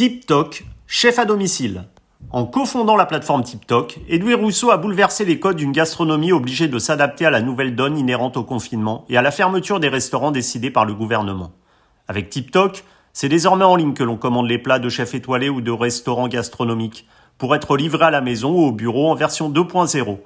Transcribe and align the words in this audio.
TipTok, 0.00 0.64
chef 0.86 1.18
à 1.18 1.26
domicile. 1.26 1.84
En 2.30 2.46
cofondant 2.46 2.96
la 2.96 3.04
plateforme 3.04 3.44
TipTok, 3.44 3.98
Edoui 4.08 4.32
Rousseau 4.32 4.70
a 4.70 4.78
bouleversé 4.78 5.26
les 5.26 5.38
codes 5.38 5.56
d'une 5.56 5.72
gastronomie 5.72 6.32
obligée 6.32 6.68
de 6.68 6.78
s'adapter 6.78 7.26
à 7.26 7.30
la 7.30 7.42
nouvelle 7.42 7.76
donne 7.76 7.98
inhérente 7.98 8.38
au 8.38 8.42
confinement 8.42 9.04
et 9.10 9.18
à 9.18 9.20
la 9.20 9.30
fermeture 9.30 9.78
des 9.78 9.90
restaurants 9.90 10.30
décidés 10.30 10.70
par 10.70 10.86
le 10.86 10.94
gouvernement. 10.94 11.52
Avec 12.08 12.30
TipTok, 12.30 12.82
c'est 13.12 13.28
désormais 13.28 13.66
en 13.66 13.76
ligne 13.76 13.92
que 13.92 14.02
l'on 14.02 14.16
commande 14.16 14.48
les 14.48 14.56
plats 14.56 14.78
de 14.78 14.88
chefs 14.88 15.14
étoilés 15.14 15.50
ou 15.50 15.60
de 15.60 15.70
restaurants 15.70 16.28
gastronomiques 16.28 17.06
pour 17.36 17.54
être 17.54 17.76
livrés 17.76 18.06
à 18.06 18.10
la 18.10 18.22
maison 18.22 18.52
ou 18.52 18.68
au 18.68 18.72
bureau 18.72 19.10
en 19.10 19.14
version 19.14 19.50
2.0. 19.50 20.16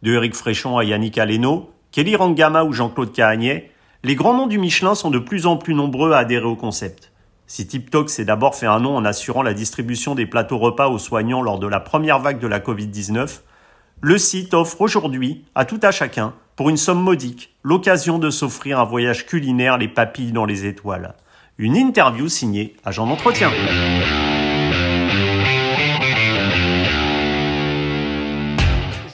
De 0.00 0.12
Eric 0.14 0.34
Fréchon 0.36 0.78
à 0.78 0.84
Yannick 0.84 1.18
Aleno, 1.18 1.68
Kelly 1.92 2.16
Rangama 2.16 2.64
ou 2.64 2.72
Jean-Claude 2.72 3.12
Cahagnet, 3.12 3.72
les 4.04 4.14
grands 4.14 4.32
noms 4.32 4.46
du 4.46 4.58
Michelin 4.58 4.94
sont 4.94 5.10
de 5.10 5.18
plus 5.18 5.44
en 5.44 5.58
plus 5.58 5.74
nombreux 5.74 6.12
à 6.12 6.20
adhérer 6.20 6.46
au 6.46 6.56
concept. 6.56 7.12
Si 7.50 7.66
TipTok 7.66 8.10
s'est 8.10 8.26
d'abord 8.26 8.54
fait 8.54 8.66
un 8.66 8.78
nom 8.78 8.94
en 8.94 9.06
assurant 9.06 9.42
la 9.42 9.54
distribution 9.54 10.14
des 10.14 10.26
plateaux 10.26 10.58
repas 10.58 10.88
aux 10.88 10.98
soignants 10.98 11.40
lors 11.40 11.58
de 11.58 11.66
la 11.66 11.80
première 11.80 12.18
vague 12.18 12.40
de 12.40 12.46
la 12.46 12.60
Covid-19, 12.60 13.40
le 14.02 14.18
site 14.18 14.52
offre 14.52 14.82
aujourd'hui 14.82 15.46
à 15.54 15.64
tout 15.64 15.80
à 15.82 15.90
chacun, 15.90 16.34
pour 16.56 16.68
une 16.68 16.76
somme 16.76 17.00
modique, 17.00 17.56
l'occasion 17.62 18.18
de 18.18 18.28
s'offrir 18.28 18.78
un 18.78 18.84
voyage 18.84 19.24
culinaire 19.24 19.78
les 19.78 19.88
papilles 19.88 20.32
dans 20.32 20.44
les 20.44 20.66
étoiles. 20.66 21.14
Une 21.56 21.74
interview 21.74 22.28
signée 22.28 22.76
Agent 22.84 23.06
d'entretien. 23.06 23.50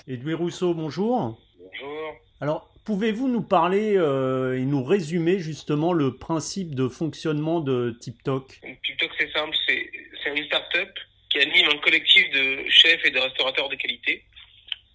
Edouard 0.09 0.39
Rousseau, 0.39 0.75
bonjour. 0.75 1.39
Bonjour. 1.57 2.15
Alors, 2.41 2.74
Pouvez-vous 2.85 3.29
nous 3.29 3.43
parler 3.43 3.97
euh, 3.97 4.59
et 4.59 4.65
nous 4.65 4.85
résumer 4.85 5.39
justement 5.39 5.95
le 5.95 6.17
principe 6.17 6.75
de 6.75 6.89
fonctionnement 6.89 7.61
de 7.61 7.97
TipTok 7.99 8.61
TipTok, 8.83 9.11
c'est 9.19 9.33
simple, 9.33 9.57
c'est 9.67 10.37
une 10.37 10.45
start-up 10.45 10.91
qui 11.31 11.39
anime 11.39 11.69
un 11.73 11.79
collectif 11.79 12.31
de 12.31 12.69
chefs 12.69 13.05
et 13.05 13.11
de 13.11 13.19
restaurateurs 13.19 13.71
de 13.71 13.77
qualité. 13.77 14.25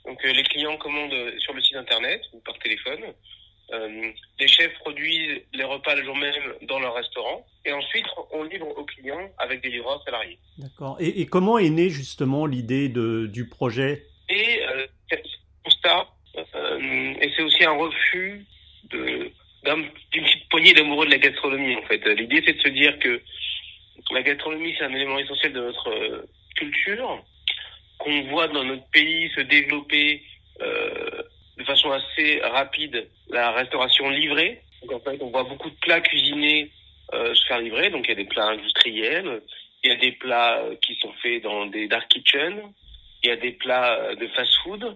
Donc 0.05 0.23
euh, 0.23 0.31
les 0.31 0.43
clients 0.43 0.77
commandent 0.77 1.39
sur 1.39 1.53
le 1.53 1.61
site 1.61 1.77
internet 1.77 2.21
ou 2.33 2.39
par 2.41 2.57
téléphone. 2.59 2.99
Euh, 3.71 4.11
les 4.39 4.47
chefs 4.47 4.73
produisent 4.79 5.41
les 5.53 5.63
repas 5.63 5.95
le 5.95 6.03
jour 6.03 6.15
même 6.15 6.33
dans 6.63 6.79
leur 6.79 6.95
restaurant 6.95 7.45
et 7.65 7.71
ensuite 7.71 8.05
on 8.31 8.43
livre 8.43 8.67
aux 8.67 8.85
clients 8.85 9.29
avec 9.37 9.61
des 9.61 9.69
livreurs 9.69 10.03
salariés. 10.03 10.39
D'accord. 10.57 10.97
Et, 10.99 11.21
et, 11.21 11.25
comment 11.27 11.59
est 11.59 11.69
née 11.69 11.89
justement 11.89 12.47
l'idée 12.47 12.89
du 12.89 13.47
projet 13.47 14.05
Et 14.29 14.61
euh, 14.63 14.87
constat 15.63 16.07
euh, 16.55 17.08
et 17.21 17.31
c'est 17.35 17.43
aussi 17.43 17.63
un 17.63 17.77
refus 17.77 18.45
de 18.89 19.31
d'une 19.63 20.23
petite 20.23 20.49
poignée 20.49 20.73
d'amoureux 20.73 21.05
de 21.05 21.11
la 21.11 21.17
gastronomie 21.17 21.75
en 21.75 21.81
fait. 21.83 22.03
L'idée 22.05 22.41
c'est 22.45 22.53
de 22.53 22.61
se 22.61 22.69
dire 22.69 22.97
que 22.99 23.21
la 24.11 24.21
gastronomie 24.21 24.73
c'est 24.77 24.85
un 24.85 24.93
élément 24.93 25.19
essentiel 25.19 25.53
de 25.53 25.61
notre 25.61 25.89
euh, 25.89 26.25
culture, 26.55 27.21
qu'on 27.97 28.21
voit 28.29 28.47
dans 28.47 28.63
notre 28.63 28.89
pays 28.91 29.29
se 29.35 29.41
développer 29.41 30.23
euh, 30.61 31.21
de 31.57 31.63
façon 31.65 31.91
assez 31.91 32.39
rapide 32.41 33.07
la 33.29 33.51
restauration 33.51 34.09
livrée. 34.09 34.61
Donc 34.81 34.93
en 34.93 35.11
fait 35.11 35.21
on 35.21 35.29
voit 35.29 35.43
beaucoup 35.43 35.69
de 35.69 35.79
plats 35.81 36.01
cuisinés 36.01 36.71
euh, 37.13 37.33
se 37.33 37.45
faire 37.47 37.59
livrer, 37.59 37.89
donc 37.89 38.05
il 38.07 38.11
y 38.11 38.13
a 38.13 38.23
des 38.23 38.29
plats 38.29 38.47
industriels, 38.47 39.41
il 39.83 39.89
y 39.89 39.93
a 39.93 39.97
des 39.97 40.13
plats 40.13 40.63
qui 40.81 40.95
sont 40.95 41.11
faits 41.21 41.43
dans 41.43 41.65
des 41.65 41.87
dark 41.87 42.07
kitchens, 42.07 42.61
il 43.23 43.29
y 43.29 43.31
a 43.31 43.35
des 43.35 43.51
plats 43.51 44.15
de 44.15 44.27
fast-food. 44.27 44.95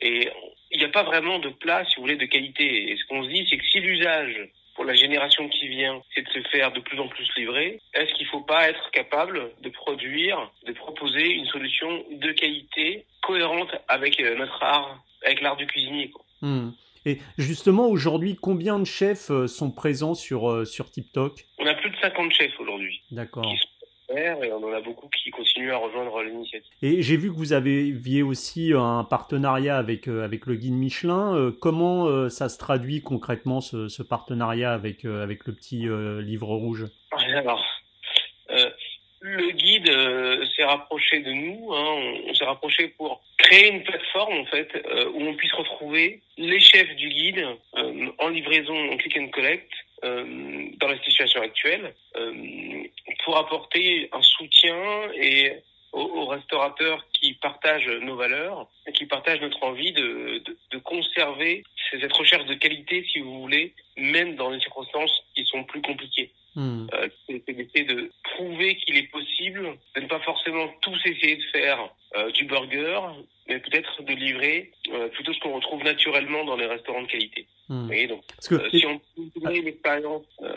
Et 0.00 0.28
il 0.70 0.78
n'y 0.78 0.84
a 0.84 0.90
pas 0.90 1.02
vraiment 1.02 1.38
de 1.38 1.48
plat, 1.48 1.84
si 1.84 1.96
vous 1.96 2.02
voulez, 2.02 2.16
de 2.16 2.26
qualité. 2.26 2.90
Et 2.90 2.96
ce 2.96 3.04
qu'on 3.06 3.24
se 3.24 3.28
dit, 3.28 3.46
c'est 3.48 3.56
que 3.56 3.64
si 3.64 3.80
l'usage 3.80 4.48
pour 4.74 4.84
la 4.84 4.94
génération 4.94 5.48
qui 5.48 5.66
vient, 5.66 6.00
c'est 6.14 6.22
de 6.22 6.28
se 6.28 6.48
faire 6.50 6.72
de 6.72 6.78
plus 6.78 7.00
en 7.00 7.08
plus 7.08 7.28
livrer, 7.36 7.80
est-ce 7.94 8.14
qu'il 8.14 8.26
ne 8.26 8.30
faut 8.30 8.42
pas 8.42 8.68
être 8.68 8.90
capable 8.92 9.50
de 9.60 9.68
produire, 9.70 10.52
de 10.66 10.72
proposer 10.72 11.32
une 11.32 11.46
solution 11.46 12.04
de 12.12 12.30
qualité 12.32 13.04
cohérente 13.22 13.70
avec 13.88 14.20
euh, 14.20 14.36
notre 14.36 14.62
art, 14.62 15.02
avec 15.24 15.40
l'art 15.40 15.56
du 15.56 15.66
cuisinier 15.66 16.10
quoi? 16.10 16.24
Hmm. 16.42 16.70
Et 17.06 17.18
justement, 17.38 17.88
aujourd'hui, 17.88 18.36
combien 18.40 18.78
de 18.78 18.84
chefs 18.84 19.30
euh, 19.30 19.48
sont 19.48 19.72
présents 19.72 20.14
sur, 20.14 20.48
euh, 20.48 20.64
sur 20.64 20.90
TikTok? 20.90 21.44
On 21.58 21.66
a 21.66 21.74
plus 21.74 21.90
de 21.90 21.96
50 21.96 22.32
chefs 22.32 22.60
aujourd'hui. 22.60 23.02
D'accord 23.10 23.52
et 24.18 24.52
on 24.52 24.64
en 24.64 24.72
a 24.72 24.80
beaucoup 24.80 25.08
qui 25.08 25.30
continuent 25.30 25.72
à 25.72 25.76
rejoindre 25.76 26.22
l'initiative. 26.22 26.70
Et 26.82 27.02
j'ai 27.02 27.16
vu 27.16 27.30
que 27.30 27.36
vous 27.36 27.52
aviez 27.52 28.22
aussi 28.22 28.72
un 28.74 29.04
partenariat 29.04 29.76
avec, 29.76 30.08
euh, 30.08 30.24
avec 30.24 30.46
le 30.46 30.54
guide 30.56 30.74
Michelin. 30.74 31.34
Euh, 31.34 31.52
comment 31.60 32.06
euh, 32.06 32.28
ça 32.28 32.48
se 32.48 32.58
traduit 32.58 33.02
concrètement 33.02 33.60
ce, 33.60 33.88
ce 33.88 34.02
partenariat 34.02 34.72
avec, 34.72 35.04
avec 35.04 35.46
le 35.46 35.54
petit 35.54 35.86
livre 36.24 36.48
rouge? 36.48 36.86
Alors, 37.34 37.64
le 39.20 39.50
guide 39.50 39.90
s'est 40.56 40.64
rapproché 40.64 41.20
de 41.20 41.30
nous. 41.30 41.72
Hein, 41.72 42.20
on, 42.26 42.34
s'est 42.34 42.44
rapproché 42.44 42.88
pour 42.88 43.20
créer 43.36 43.72
une 43.72 43.82
plateforme 43.82 44.38
en 44.38 44.46
fait 44.46 44.68
où 45.14 45.22
on 45.22 45.34
puisse 45.34 45.52
retrouver 45.52 46.20
les 46.36 46.60
chefs 46.60 46.94
du 46.96 47.08
guide 47.08 47.46
en 48.18 48.28
livraison 48.28 48.74
en 48.92 48.96
click 48.96 49.16
and 49.18 49.28
collect 49.28 49.70
dans 50.02 50.88
la 50.88 50.98
situation 51.02 51.42
actuelle 51.42 51.94
pour 53.28 53.36
apporter 53.36 54.08
un 54.10 54.22
soutien 54.22 55.12
et 55.14 55.52
aux, 55.92 56.24
restaurateurs 56.28 57.04
qui 57.12 57.34
partagent 57.34 57.90
nos 58.00 58.16
valeurs 58.16 58.70
et 58.86 58.92
qui 58.92 59.04
partagent 59.04 59.42
notre 59.42 59.62
envie 59.64 59.92
de, 59.92 60.42
de, 60.46 60.56
de, 60.70 60.78
conserver 60.78 61.62
cette 61.90 62.12
recherche 62.14 62.46
de 62.46 62.54
qualité, 62.54 63.04
si 63.12 63.18
vous 63.18 63.38
voulez, 63.42 63.74
même 63.98 64.34
dans 64.36 64.50
des 64.50 64.60
circonstances 64.60 65.12
qui 65.34 65.44
sont 65.44 65.62
plus 65.64 65.82
compliquées. 65.82 66.30
Hmm. 66.54 66.86
Euh, 66.94 67.08
c'est 67.26 67.44
d'essayer 67.52 67.84
de 67.84 68.10
prouver 68.34 68.76
qu'il 68.76 68.96
est 68.96 69.10
possible 69.10 69.76
de 69.94 70.00
ne 70.00 70.06
pas 70.06 70.20
forcément 70.20 70.66
tous 70.80 70.98
essayer 71.04 71.36
de 71.36 71.44
faire 71.52 71.90
euh, 72.16 72.30
du 72.30 72.46
burger, 72.46 73.00
mais 73.46 73.58
peut-être 73.58 74.02
de 74.02 74.12
livrer 74.14 74.72
euh, 74.90 75.08
plutôt 75.08 75.34
ce 75.34 75.40
qu'on 75.40 75.54
retrouve 75.54 75.84
naturellement 75.84 76.44
dans 76.44 76.56
les 76.56 76.66
restaurants 76.66 77.02
de 77.02 77.08
qualité. 77.08 77.46
Hmm. 77.68 77.88
donc, 78.08 78.22
Parce 78.34 78.48
que, 78.48 78.70
si 78.70 78.86
on 78.86 78.98
peut 78.98 79.54
une 79.54 79.68
expérience 79.68 80.24
euh, 80.42 80.47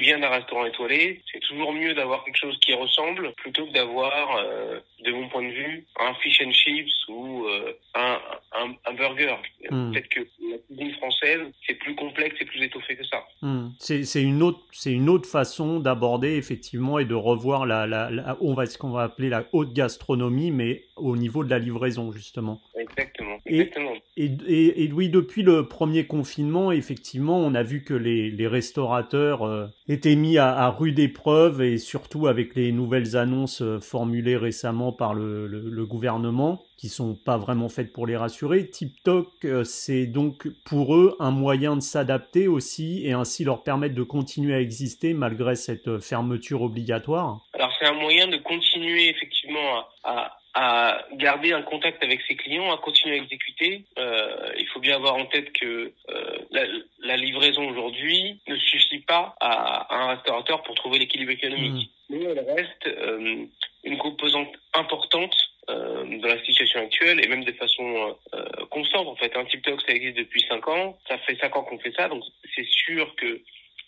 qui 0.00 0.06
vient 0.06 0.18
d'un 0.18 0.28
restaurant 0.28 0.66
étoilé, 0.66 1.20
c'est 1.30 1.40
toujours 1.40 1.72
mieux 1.72 1.94
d'avoir 1.94 2.24
quelque 2.24 2.36
chose 2.36 2.58
qui 2.60 2.72
ressemble 2.74 3.32
plutôt 3.34 3.66
que 3.66 3.72
d'avoir, 3.72 4.36
euh, 4.36 4.80
de 5.04 5.12
mon 5.12 5.28
point 5.28 5.42
de 5.42 5.52
vue, 5.52 5.86
un 5.98 6.14
fish 6.14 6.40
and 6.44 6.52
chips 6.52 7.08
ou 7.08 7.46
euh, 7.46 7.72
un, 7.94 8.18
un, 8.52 8.74
un, 8.86 8.94
burger. 8.94 9.36
Hmm. 9.70 9.92
Peut-être 9.92 10.08
que 10.08 10.20
la 10.20 10.58
cuisine 10.66 10.94
française, 10.94 11.40
c'est 11.66 11.74
plus 11.74 11.94
complexe 11.94 12.36
et 12.40 12.44
plus 12.44 12.62
étoffé 12.62 12.96
que 12.96 13.04
ça. 13.04 13.24
Hmm. 13.42 13.68
C'est 13.78 14.22
une 14.22 14.42
autre, 14.42 14.60
c'est 14.72 14.92
une 14.92 15.08
autre 15.08 15.28
façon 15.28 15.80
d'aborder 15.80 16.36
effectivement 16.36 16.98
et 16.98 17.04
de 17.04 17.14
revoir 17.14 17.66
la, 17.66 17.86
la, 17.86 18.10
la 18.10 18.36
on 18.40 18.54
va 18.54 18.66
ce 18.66 18.78
qu'on 18.78 18.90
va 18.90 19.02
appeler 19.02 19.28
la 19.28 19.44
haute 19.52 19.72
gastronomie, 19.72 20.50
mais 20.50 20.84
au 20.96 21.16
niveau 21.16 21.44
de 21.44 21.50
la 21.50 21.58
livraison 21.58 22.12
justement. 22.12 22.60
Exactement. 22.74 23.38
Exactement. 23.46 23.89
Et, 23.89 23.89
et, 24.20 24.90
oui, 24.92 25.08
depuis 25.08 25.42
le 25.42 25.66
premier 25.66 26.06
confinement, 26.06 26.72
effectivement, 26.72 27.38
on 27.38 27.54
a 27.54 27.62
vu 27.62 27.82
que 27.82 27.94
les, 27.94 28.46
restaurateurs 28.46 29.42
euh, 29.42 29.66
étaient 29.88 30.16
mis 30.16 30.36
à, 30.38 30.68
rude 30.70 30.98
épreuve 30.98 31.62
et 31.62 31.78
surtout 31.78 32.26
avec 32.26 32.54
les 32.54 32.72
nouvelles 32.72 33.16
annonces 33.16 33.62
euh, 33.62 33.80
formulées 33.80 34.36
récemment 34.36 34.92
par 34.92 35.14
le, 35.14 35.86
gouvernement, 35.86 36.62
qui 36.76 36.88
sont 36.88 37.14
pas 37.14 37.38
vraiment 37.38 37.68
faites 37.68 37.92
pour 37.92 38.06
les 38.06 38.16
rassurer. 38.16 38.68
TikTok, 38.68 39.28
euh, 39.44 39.64
c'est 39.64 40.06
donc 40.06 40.48
pour 40.64 40.94
eux 40.94 41.16
un 41.20 41.30
moyen 41.30 41.76
de 41.76 41.80
s'adapter 41.80 42.48
aussi 42.48 43.06
et 43.06 43.12
ainsi 43.12 43.44
leur 43.44 43.62
permettre 43.62 43.94
de 43.94 44.02
continuer 44.02 44.54
à 44.54 44.60
exister 44.60 45.14
malgré 45.14 45.56
cette 45.56 45.98
fermeture 45.98 46.62
obligatoire. 46.62 47.40
Alors 47.54 47.70
c'est 47.78 47.86
un 47.86 47.94
moyen 47.94 48.28
de 48.28 48.36
continuer 48.38 49.08
effectivement 49.08 49.84
à 50.04 50.39
à 50.54 51.04
garder 51.12 51.52
un 51.52 51.62
contact 51.62 52.02
avec 52.02 52.20
ses 52.26 52.34
clients, 52.36 52.72
à 52.72 52.78
continuer 52.78 53.14
à 53.14 53.22
exécuter. 53.22 53.84
Euh, 53.98 54.52
il 54.58 54.66
faut 54.68 54.80
bien 54.80 54.96
avoir 54.96 55.14
en 55.14 55.26
tête 55.26 55.52
que 55.52 55.92
euh, 56.10 56.38
la, 56.50 56.64
la, 57.00 57.16
livraison 57.16 57.68
aujourd'hui 57.68 58.40
ne 58.48 58.56
suffit 58.56 59.00
pas 59.00 59.36
à, 59.40 59.94
à, 59.94 59.96
un 59.96 60.08
restaurateur 60.16 60.62
pour 60.64 60.74
trouver 60.74 60.98
l'équilibre 60.98 61.32
économique. 61.32 61.90
Mmh. 62.08 62.16
Mais 62.16 62.24
elle 62.24 62.40
reste 62.40 62.86
euh, 62.86 63.46
une 63.84 63.98
composante 63.98 64.52
importante 64.74 65.36
euh, 65.70 66.04
dans 66.18 66.28
la 66.28 66.42
situation 66.44 66.80
actuelle 66.80 67.24
et 67.24 67.28
même 67.28 67.44
de 67.44 67.52
façon 67.52 68.16
euh, 68.34 68.44
constante 68.70 69.06
en 69.06 69.14
fait. 69.16 69.36
Un 69.36 69.44
TikTok 69.44 69.80
ça 69.86 69.92
existe 69.92 70.16
depuis 70.16 70.44
cinq 70.48 70.66
ans, 70.68 70.98
ça 71.08 71.18
fait 71.18 71.36
cinq 71.40 71.54
ans 71.56 71.62
qu'on 71.62 71.78
fait 71.78 71.92
ça, 71.92 72.08
donc 72.08 72.24
c'est 72.54 72.66
sûr 72.66 73.14
que 73.16 73.40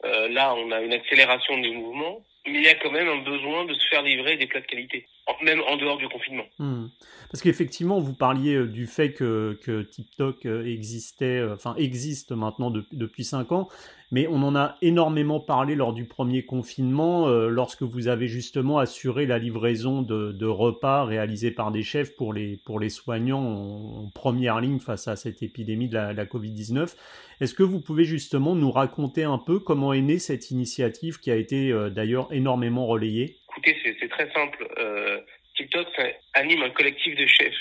euh, 0.05 0.29
là 0.29 0.55
on 0.55 0.70
a 0.70 0.81
une 0.81 0.93
accélération 0.93 1.59
des 1.59 1.70
mouvements 1.73 2.25
il 2.47 2.61
y 2.61 2.69
a 2.69 2.75
quand 2.75 2.91
même 2.91 3.09
un 3.09 3.23
besoin 3.23 3.65
de 3.67 3.75
se 3.75 3.89
faire 3.89 4.03
livrer 4.03 4.37
des 4.37 4.47
plats 4.47 4.61
de 4.61 4.67
qualité, 4.67 5.06
même 5.43 5.61
en 5.69 5.77
dehors 5.77 5.97
du 5.97 6.09
confinement. 6.09 6.44
Hmm. 6.59 6.87
Parce 7.31 7.43
qu'effectivement, 7.43 8.00
vous 8.00 8.15
parliez 8.15 8.55
euh, 8.55 8.67
du 8.67 8.87
fait 8.87 9.12
que, 9.12 9.59
que 9.62 9.83
TikTok 9.83 10.44
euh, 10.47 10.67
existait, 10.67 11.39
euh, 11.39 11.55
enfin 11.55 11.75
existe 11.77 12.33
maintenant 12.33 12.71
depuis 12.71 13.25
5 13.25 13.53
ans, 13.53 13.69
mais 14.12 14.26
on 14.29 14.43
en 14.43 14.55
a 14.55 14.76
énormément 14.82 15.41
parlé 15.41 15.75
lors 15.75 15.94
du 15.94 16.05
premier 16.05 16.44
confinement, 16.44 17.29
euh, 17.29 17.49
lorsque 17.49 17.82
vous 17.82 18.09
avez 18.09 18.29
justement 18.29 18.79
assuré 18.79 19.25
la 19.25 19.38
livraison 19.38 20.03
de, 20.03 20.47
repas 20.47 21.05
réalisés 21.05 21.50
par 21.50 21.70
des 21.70 21.82
chefs 21.82 22.14
pour 22.14 22.35
les, 22.35 22.59
pour 22.67 22.79
les 22.79 22.91
soignants 22.91 23.43
en, 23.43 24.11
première 24.14 24.61
ligne 24.61 24.81
face 24.81 25.09
à 25.09 25.17
cette 25.17 25.43
épidémie 25.43 25.88
de 25.88 25.94
la, 25.94 26.26
Covid-19. 26.26 26.94
Est-ce 27.41 27.55
que 27.55 27.62
vous 27.62 27.81
pouvez 27.81 28.05
justement 28.05 28.55
nous 28.55 28.70
raconter 28.70 29.25
un 29.25 29.38
peu 29.38 29.59
comment 29.59 29.94
est 29.94 30.03
née 30.03 30.19
cette 30.19 30.50
initiative 30.50 31.19
qui 31.19 31.31
a 31.31 31.37
été 31.37 31.73
euh, 31.73 31.88
d'ailleurs 31.88 32.29
énormément 32.32 32.87
relayée? 32.87 33.38
Écoutez, 33.50 33.76
c'est 33.99 34.09
très 34.09 34.31
simple. 34.32 34.69
Euh, 34.79 35.20
TikTok 35.56 35.87
anime 36.35 36.62
un 36.62 36.70
collectif 36.70 37.17
de 37.17 37.26
chefs. 37.26 37.55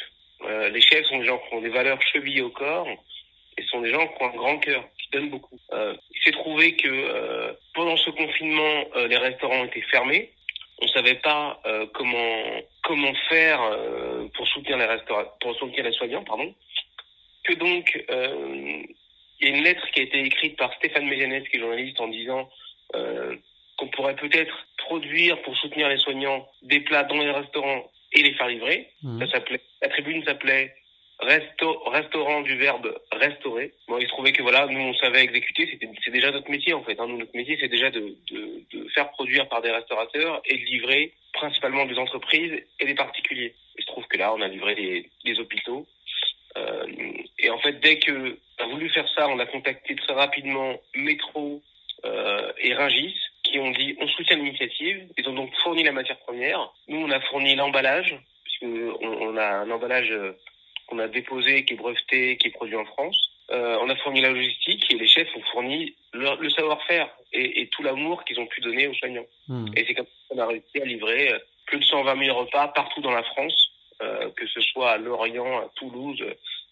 les 0.73 0.81
chefs 0.81 1.05
sont 1.05 1.19
des 1.19 1.25
gens 1.25 1.39
qui 1.47 1.55
ont 1.55 1.61
des 1.61 1.69
valeurs 1.69 2.01
chevillées 2.01 2.41
au 2.41 2.49
corps 2.49 2.87
et 3.57 3.63
sont 3.63 3.81
des 3.81 3.91
gens 3.91 4.05
qui 4.05 4.23
ont 4.23 4.27
un 4.27 4.35
grand 4.35 4.57
cœur, 4.59 4.83
beaucoup. 5.19 5.59
Euh, 5.73 5.95
il 6.13 6.21
s'est 6.23 6.31
trouvé 6.31 6.75
que 6.75 6.87
euh, 6.87 7.53
pendant 7.73 7.97
ce 7.97 8.09
confinement, 8.09 8.85
euh, 8.95 9.07
les 9.07 9.17
restaurants 9.17 9.65
étaient 9.65 9.81
fermés. 9.91 10.31
On 10.83 10.87
savait 10.87 11.15
pas 11.15 11.61
comment 11.93 12.61
comment 12.81 13.13
faire 13.29 13.61
pour 14.33 14.47
soutenir 14.47 14.79
les 14.79 14.85
restaurants, 14.85 15.25
pour 15.39 15.55
soutenir 15.57 15.83
les 15.83 15.91
soignants, 15.91 16.23
pardon. 16.23 16.55
Que 17.43 17.53
donc 17.53 18.03
il 18.09 19.47
y 19.47 19.51
a 19.51 19.55
une 19.55 19.63
lettre 19.63 19.85
qui 19.91 19.99
a 19.99 20.03
été 20.03 20.19
écrite 20.21 20.57
par 20.57 20.73
Stéphane 20.73 21.05
Mézianès, 21.05 21.47
qui 21.47 21.57
est 21.57 21.59
journaliste, 21.59 22.01
en 22.01 22.07
disant 22.07 22.49
qu'on 23.77 23.87
pourrait 23.89 24.15
peut-être 24.15 24.55
produire 24.79 25.39
pour 25.43 25.55
soutenir 25.57 25.87
les 25.87 25.99
soignants 25.99 26.47
des 26.63 26.79
plats 26.79 27.03
dans 27.03 27.17
les 27.17 27.29
restaurants 27.29 27.91
et 28.13 28.23
les 28.23 28.33
faire 28.33 28.47
livrer. 28.47 28.89
Mmh. 29.03 29.19
Ça 29.19 29.33
s'appelait, 29.33 29.61
la 29.83 29.89
tribune 29.89 30.23
s'appelait 30.25 30.73
Resto, 31.21 31.83
restaurant 31.91 32.41
du 32.41 32.57
verbe 32.57 32.97
restaurer. 33.21 33.73
Bon, 33.87 33.97
il 33.97 34.03
se 34.03 34.09
trouvait 34.09 34.31
que 34.31 34.41
voilà, 34.41 34.65
nous 34.67 34.79
on 34.79 34.93
savait 34.95 35.23
exécuter, 35.23 35.79
c'est 36.03 36.11
déjà 36.11 36.31
notre 36.31 36.49
métier 36.49 36.73
en 36.73 36.83
fait. 36.83 36.99
Hein. 36.99 37.07
Notre 37.07 37.35
métier 37.35 37.57
c'est 37.59 37.67
déjà 37.67 37.89
de, 37.89 38.15
faire 38.93 39.09
produire 39.11 39.47
par 39.47 39.61
des 39.61 39.71
restaurateurs 39.71 40.41
et 40.45 40.57
de 40.57 40.65
livrer 40.65 41.13
principalement 41.33 41.85
des 41.85 41.97
entreprises 41.97 42.53
et 42.79 42.85
des 42.85 42.95
particuliers. 42.95 43.55
Il 43.77 43.83
se 43.83 43.87
trouve 43.87 44.05
que 44.07 44.17
là 44.17 44.33
on 44.33 44.41
a 44.41 44.47
livré 44.47 44.75
des, 45.23 45.39
hôpitaux. 45.39 45.87
Euh, 46.57 46.85
et 47.39 47.49
en 47.49 47.59
fait 47.59 47.79
dès 47.79 47.99
que 47.99 48.37
on 48.59 48.63
a 48.63 48.67
voulu 48.67 48.89
faire 48.89 49.07
ça, 49.15 49.29
on 49.29 49.39
a 49.39 49.45
contacté 49.45 49.95
très 49.95 50.13
rapidement 50.13 50.75
Métro 50.95 51.61
euh, 52.03 52.51
et 52.57 52.73
Ringis 52.73 53.15
qui 53.43 53.59
ont 53.59 53.71
dit 53.71 53.95
on 54.01 54.07
soutient 54.07 54.37
l'initiative. 54.37 55.07
Ils 55.17 55.29
ont 55.29 55.33
donc 55.33 55.53
fourni 55.63 55.83
la 55.83 55.93
matière 55.93 56.19
première. 56.19 56.73
Nous 56.87 56.97
on 56.97 57.11
a 57.11 57.21
fourni 57.21 57.55
l'emballage 57.55 58.15
puisque 58.43 58.63
on, 58.63 59.29
on 59.29 59.37
a 59.37 59.45
un 59.45 59.71
emballage 59.71 60.13
qu'on 60.91 60.99
a 60.99 61.07
déposé, 61.07 61.63
qui 61.63 61.73
est 61.73 61.77
breveté, 61.77 62.37
qui 62.37 62.49
est 62.49 62.51
produit 62.51 62.75
en 62.75 62.85
France. 62.85 63.31
Euh, 63.51 63.77
on 63.81 63.89
a 63.89 63.95
fourni 63.97 64.21
la 64.21 64.29
logistique 64.29 64.85
et 64.91 64.97
les 64.97 65.07
chefs 65.07 65.33
ont 65.35 65.41
fourni 65.51 65.95
le, 66.13 66.49
savoir-faire 66.49 67.09
et, 67.33 67.61
et, 67.61 67.67
tout 67.67 67.81
l'amour 67.81 68.23
qu'ils 68.25 68.39
ont 68.39 68.45
pu 68.45 68.61
donner 68.61 68.87
aux 68.87 68.93
soignants. 68.93 69.25
Hmm. 69.47 69.67
Et 69.75 69.85
c'est 69.85 69.93
comme 69.93 70.05
ça 70.05 70.11
qu'on 70.29 70.41
a 70.41 70.47
réussi 70.47 70.81
à 70.81 70.85
livrer 70.85 71.33
euh, 71.33 71.39
plus 71.65 71.79
de 71.79 71.83
120 71.85 72.25
000 72.25 72.37
repas 72.37 72.67
partout 72.69 73.01
dans 73.01 73.11
la 73.11 73.23
France, 73.23 73.71
euh, 74.01 74.29
que 74.35 74.47
ce 74.47 74.61
soit 74.61 74.91
à 74.91 74.97
Lorient, 74.97 75.59
à 75.59 75.69
Toulouse, 75.75 76.23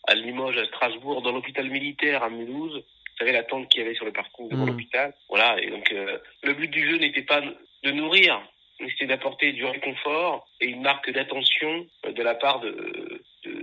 à 0.08 0.16
Limoges, 0.16 0.58
à 0.58 0.66
Strasbourg, 0.66 1.22
dans 1.22 1.32
l'hôpital 1.32 1.70
militaire 1.70 2.24
à 2.24 2.30
Mulhouse. 2.30 2.76
Vous 2.76 3.18
savez 3.20 3.32
la 3.32 3.44
tente 3.44 3.68
qu'il 3.70 3.82
y 3.82 3.86
avait 3.86 3.96
sur 3.96 4.06
le 4.06 4.14
parking 4.14 4.50
devant 4.50 4.66
hmm. 4.66 4.70
l'hôpital. 4.70 5.14
Voilà. 5.30 5.62
Et 5.62 5.70
donc 5.70 5.92
euh, 5.92 6.18
le 6.44 6.54
but 6.54 6.70
du 6.70 6.90
jeu 6.90 6.98
n'était 6.98 7.24
pas 7.24 7.42
de 7.42 7.92
nourrir, 7.92 8.42
mais 8.80 8.90
c'était 8.92 9.08
d'apporter 9.08 9.54
du 9.54 9.66
réconfort 9.66 10.46
et 10.62 10.68
une 10.68 10.82
marque 10.82 11.10
d'attention 11.12 11.86
de 12.04 12.24
la 12.24 12.36
part 12.36 12.60
de, 12.62 12.99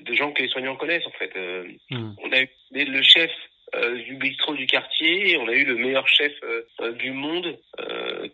de, 0.06 0.14
gens 0.14 0.32
que 0.32 0.42
les 0.42 0.48
soignants 0.48 0.76
connaissent 0.76 1.06
en 1.06 1.18
fait. 1.18 1.30
Euh, 1.36 1.64
hmm. 1.90 2.12
On 2.24 2.32
a 2.32 2.40
eu 2.40 2.48
le 2.72 3.02
chef 3.02 3.30
euh, 3.74 3.96
du 4.02 4.14
bistrot 4.14 4.54
du 4.54 4.66
quartier, 4.66 5.36
on 5.38 5.48
a 5.48 5.52
eu 5.52 5.64
le 5.64 5.76
meilleur 5.76 6.06
chef 6.06 6.32
euh, 6.44 6.92
du 6.92 7.12
monde 7.12 7.58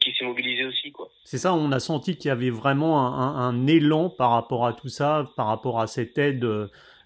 qui 0.00 0.12
s'est 0.12 0.24
mobilisé 0.24 0.64
aussi 0.64 0.92
quoi. 0.92 1.08
C'est 1.24 1.38
ça, 1.38 1.54
on 1.54 1.72
a 1.72 1.80
senti 1.80 2.16
qu'il 2.16 2.28
y 2.28 2.32
avait 2.32 2.50
vraiment 2.50 3.00
un, 3.00 3.36
un, 3.36 3.66
élan 3.66 4.10
par 4.10 4.30
rapport 4.30 4.66
à 4.66 4.72
tout 4.72 4.88
ça, 4.88 5.30
par 5.36 5.46
rapport 5.46 5.80
à 5.80 5.86
cette 5.86 6.19
aide. 6.19 6.46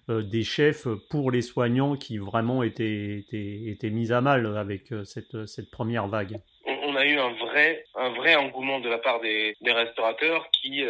des 0.09 0.43
chefs 0.43 0.87
pour 1.09 1.31
les 1.31 1.41
soignants 1.41 1.97
qui 1.97 2.17
vraiment 2.17 2.63
étaient, 2.63 3.17
étaient, 3.19 3.63
étaient 3.67 3.89
mis 3.89 4.13
à 4.13 4.21
mal 4.21 4.57
avec 4.57 4.93
cette, 5.03 5.45
cette 5.47 5.69
première 5.69 6.07
vague. 6.07 6.39
On, 6.65 6.95
a 6.95 7.05
eu 7.05 7.19
un 7.19 7.33
vrai, 7.33 7.83
un 7.95 8.09
vrai 8.11 8.35
engouement 8.35 8.79
de 8.79 8.89
la 8.89 8.99
part 8.99 9.19
des, 9.19 9.55
des 9.61 9.73
restaurateurs 9.73 10.49
qui, 10.51 10.81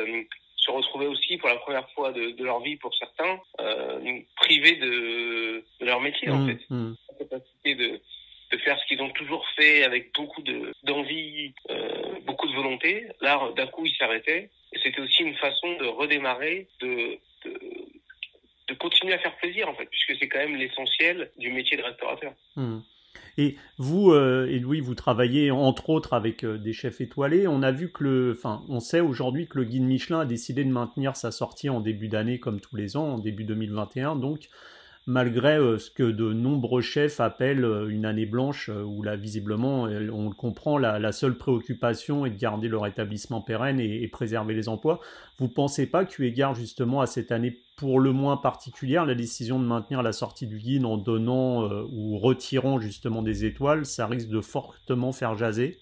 se 0.68 0.72
retrouver 0.72 1.08
aussi 1.08 1.38
pour 1.38 1.50
la 1.50 1.56
première 1.56 1.90
fois 1.92 2.12
de, 2.12 2.32
de 2.32 2.44
leur 2.44 2.60
vie 2.60 2.76
pour 2.76 2.94
certains 2.96 3.40
privés 4.48 4.76
de, 4.76 5.64
de, 5.80 5.86
leur 5.86 6.00
métier 6.02 6.30
en 6.30 6.38
mmh, 6.38 6.48
fait. 6.48 6.60
Mmh. 6.70 6.94
La 7.10 7.26
capacité 7.26 7.76
de, 7.76 8.02
de 8.52 8.58
faire 8.60 8.80
ce 8.80 8.86
qu'ils 8.88 9.02
ont 9.02 9.10
toujours 9.12 9.46
fait 9.56 9.84
avec 9.84 10.14
beaucoup 10.16 10.42
de 10.42 10.72
d'envie, 10.84 11.54
euh, 11.70 12.20
beaucoup 12.26 12.48
de 12.48 12.56
volonté. 12.56 13.08
Là, 13.22 13.52
d'un 13.56 13.68
coup, 13.68 13.86
ils 13.86 13.96
s'arrêtaient. 13.96 14.50
Et 14.74 14.80
c'était 14.84 15.02
aussi 15.02 15.24
une 15.24 15.36
façon 15.36 15.70
de 15.78 15.86
redémarrer, 15.86 16.68
de, 16.82 17.18
de, 17.46 17.60
de 18.70 18.74
continuer 18.76 19.14
à 19.14 19.20
faire 19.20 19.36
plaisir 19.38 19.70
en 19.70 19.76
fait, 19.76 19.90
puisque 19.90 20.18
c'est 20.20 20.28
quand 20.28 20.40
même 20.40 20.56
l'essentiel 20.56 21.32
du 21.38 21.52
métier 21.52 21.78
de 21.78 21.84
restaurateur. 21.84 22.34
Mmh. 22.56 22.80
Et 23.38 23.56
vous, 23.78 24.12
euh, 24.12 24.48
et 24.50 24.60
Louis, 24.60 24.82
vous 24.82 24.96
travaillez 24.96 25.52
entre 25.52 25.90
autres 25.90 26.14
avec 26.14 26.44
euh, 26.44 26.58
des 26.58 26.74
chefs 26.74 27.02
étoilés. 27.02 27.48
On 27.48 27.62
a 27.62 27.72
vu 27.72 27.92
que 27.92 28.04
le, 28.04 28.36
enfin, 28.36 28.64
on 28.68 28.80
sait 28.80 29.00
aujourd'hui 29.00 29.48
que 29.48 29.60
le 29.60 29.64
guide 29.64 29.84
Michelin 29.84 30.22
a 30.22 30.26
décidé 30.26 30.64
de 30.64 30.72
maintenir 30.72 31.16
sa 31.16 31.32
sortie 31.32 31.70
en 31.70 31.80
début 31.80 32.08
d'année 32.08 32.40
comme 32.40 32.60
tous 32.60 32.76
les 32.76 32.98
ans, 32.98 33.14
en 33.14 33.20
début 33.20 33.44
2021. 33.44 34.16
Donc, 34.16 34.50
malgré 35.08 35.56
euh, 35.56 35.80
ce 35.80 35.90
que 35.90 36.04
de 36.04 36.34
nombreux 36.34 36.82
chefs 36.82 37.22
appellent 37.22 37.64
euh, 37.64 37.88
une 37.88 38.06
année 38.06 38.26
blanche, 38.26 38.70
euh, 38.70 38.84
où 38.84 39.02
là, 39.02 39.16
visiblement, 39.16 39.84
on 39.84 40.28
le 40.28 40.36
comprend, 40.36 40.78
la, 40.78 41.12
seule 41.14 41.38
préoccupation 41.38 42.26
est 42.26 42.32
de 42.32 42.38
garder 42.38 42.68
leur 42.68 42.86
établissement 42.86 43.42
pérenne 43.42 43.80
et, 43.80 44.08
préserver 44.10 44.54
les 44.54 44.68
emplois. 44.68 45.00
Vous 45.40 45.48
pensez 45.48 45.88
pas 45.88 46.06
que, 46.06 46.22
égard 46.24 46.54
justement 46.54 47.00
à 47.00 47.08
cette 47.08 47.32
année 47.32 47.62
pour 47.78 48.00
le 48.00 48.12
moins 48.12 48.38
particulière, 48.38 49.06
la 49.06 49.16
décision 49.16 49.60
de 49.60 49.66
maintenir 49.66 50.04
la 50.04 50.12
sortie 50.12 50.48
du 50.48 50.58
guide 50.58 50.86
en 50.86 50.98
donnant 50.98 51.70
ou 51.92 52.18
retirant 52.18 52.80
justement 52.80 53.22
des 53.22 53.46
étoiles, 53.46 53.86
ça 53.86 54.08
risque 54.08 54.30
de 54.30 54.42
fortement 54.42 55.12
faire 55.12 55.38
jaser? 55.38 55.78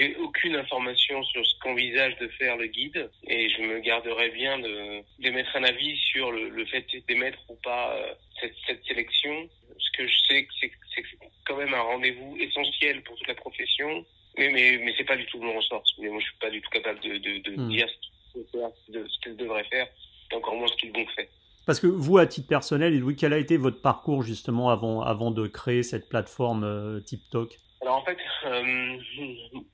J'ai 0.00 0.16
aucune 0.16 0.56
information 0.56 1.22
sur 1.24 1.44
ce 1.44 1.54
qu'envisage 1.60 2.16
de 2.16 2.28
faire 2.28 2.56
le 2.56 2.68
guide 2.68 3.10
et 3.28 3.50
je 3.50 3.60
me 3.60 3.80
garderai 3.80 4.30
bien 4.30 4.58
de, 4.58 5.02
de 5.22 5.30
mettre 5.30 5.54
un 5.56 5.64
avis 5.64 5.94
sur 5.98 6.32
le, 6.32 6.48
le 6.48 6.64
fait 6.64 6.86
d'émettre 7.06 7.38
ou 7.50 7.54
pas 7.62 7.94
cette, 8.40 8.54
cette, 8.66 8.82
sélection. 8.86 9.46
Ce 9.78 9.98
que 9.98 10.06
je 10.06 10.16
sais, 10.26 10.48
c'est 10.58 10.68
que 10.70 10.76
c'est 10.94 11.04
quand 11.46 11.56
même 11.56 11.74
un 11.74 11.82
rendez-vous 11.82 12.34
essentiel 12.38 13.02
pour 13.02 13.14
toute 13.16 13.28
la 13.28 13.34
profession. 13.34 14.06
Mais, 14.38 14.48
mais, 14.48 14.80
mais 14.82 14.94
c'est 14.96 15.04
pas 15.04 15.18
du 15.18 15.26
tout 15.26 15.38
mon 15.38 15.54
ressort. 15.54 15.84
Mais 15.98 16.08
moi, 16.08 16.18
je 16.20 16.24
suis 16.24 16.38
pas 16.40 16.48
du 16.48 16.62
tout 16.62 16.70
capable 16.70 17.00
de, 17.00 17.18
de, 17.18 17.38
de 17.50 17.60
hmm. 17.60 17.68
dire 17.68 17.88
ce 18.32 19.20
qu'ils 19.22 19.36
devraient 19.36 19.64
faire, 19.64 19.86
et 20.32 20.34
encore 20.34 20.54
moins 20.54 20.68
ce 20.68 20.76
qu'ils 20.76 20.92
vont 20.92 21.06
faire. 21.14 21.26
Parce 21.66 21.78
que 21.78 21.86
vous, 21.86 22.16
à 22.16 22.26
titre 22.26 22.48
personnel, 22.48 22.94
et 22.94 22.98
Louis, 22.98 23.16
quel 23.16 23.34
a 23.34 23.38
été 23.38 23.58
votre 23.58 23.82
parcours 23.82 24.22
justement 24.22 24.70
avant, 24.70 25.02
avant 25.02 25.30
de 25.30 25.46
créer 25.46 25.82
cette 25.82 26.08
plateforme 26.08 26.64
euh, 26.64 27.00
TikTok? 27.00 27.58
Alors 27.82 27.96
en 27.96 28.04
fait, 28.04 28.18
euh, 28.44 28.98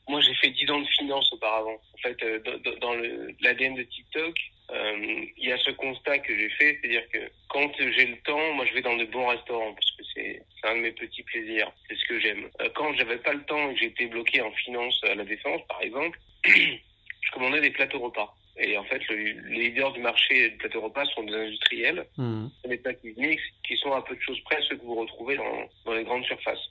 moi 0.08 0.20
j'ai 0.20 0.34
fait 0.34 0.50
10 0.50 0.70
ans 0.70 0.80
de 0.80 0.86
finance 0.86 1.32
auparavant. 1.32 1.74
En 1.94 1.98
fait, 1.98 2.22
euh, 2.22 2.38
dans, 2.38 2.76
dans 2.78 2.94
l'ADN 3.40 3.74
de 3.74 3.82
TikTok, 3.82 4.34
euh, 4.70 5.24
il 5.36 5.48
y 5.48 5.52
a 5.52 5.58
ce 5.58 5.72
constat 5.72 6.20
que 6.20 6.36
j'ai 6.36 6.48
fait, 6.50 6.78
c'est-à-dire 6.80 7.08
que 7.12 7.18
quand 7.48 7.70
j'ai 7.78 8.06
le 8.06 8.16
temps, 8.18 8.52
moi 8.54 8.64
je 8.64 8.74
vais 8.74 8.82
dans 8.82 8.96
de 8.96 9.04
bons 9.06 9.26
restaurants 9.26 9.74
parce 9.74 9.90
que 9.92 10.02
c'est 10.14 10.42
un 10.64 10.76
de 10.76 10.80
mes 10.82 10.92
petits 10.92 11.24
plaisirs, 11.24 11.70
c'est 11.88 11.96
ce 11.96 12.04
que 12.04 12.20
j'aime. 12.20 12.48
Euh, 12.60 12.68
quand 12.76 12.92
j'avais 12.94 13.18
pas 13.18 13.32
le 13.32 13.42
temps 13.44 13.70
et 13.70 13.74
que 13.74 13.80
j'étais 13.80 14.06
bloqué 14.06 14.40
en 14.40 14.52
finance 14.52 15.00
à 15.04 15.14
la 15.16 15.24
défense, 15.24 15.60
par 15.68 15.82
exemple, 15.82 16.18
je 16.44 17.30
commandais 17.32 17.60
des 17.60 17.70
plateaux 17.70 17.98
repas. 17.98 18.34
Et 18.58 18.78
en 18.78 18.84
fait, 18.84 19.06
le, 19.08 19.16
les 19.16 19.68
leaders 19.68 19.92
du 19.92 20.00
marché 20.00 20.50
des 20.50 20.56
plateaux 20.56 20.80
repas 20.80 21.04
sont 21.06 21.24
des 21.24 21.34
industriels, 21.34 22.06
mmh. 22.16 22.46
des 22.64 22.78
plats 22.78 22.94
cuisiniers 22.94 23.38
qui 23.66 23.76
sont 23.76 23.92
à 23.92 24.02
peu 24.02 24.14
de 24.14 24.20
choses 24.20 24.40
près 24.44 24.62
ceux 24.68 24.76
que 24.76 24.82
vous 24.82 24.94
retrouvez 24.94 25.36
dans, 25.36 25.68
dans 25.84 25.92
les 25.92 26.04
grandes 26.04 26.24
surfaces 26.24 26.70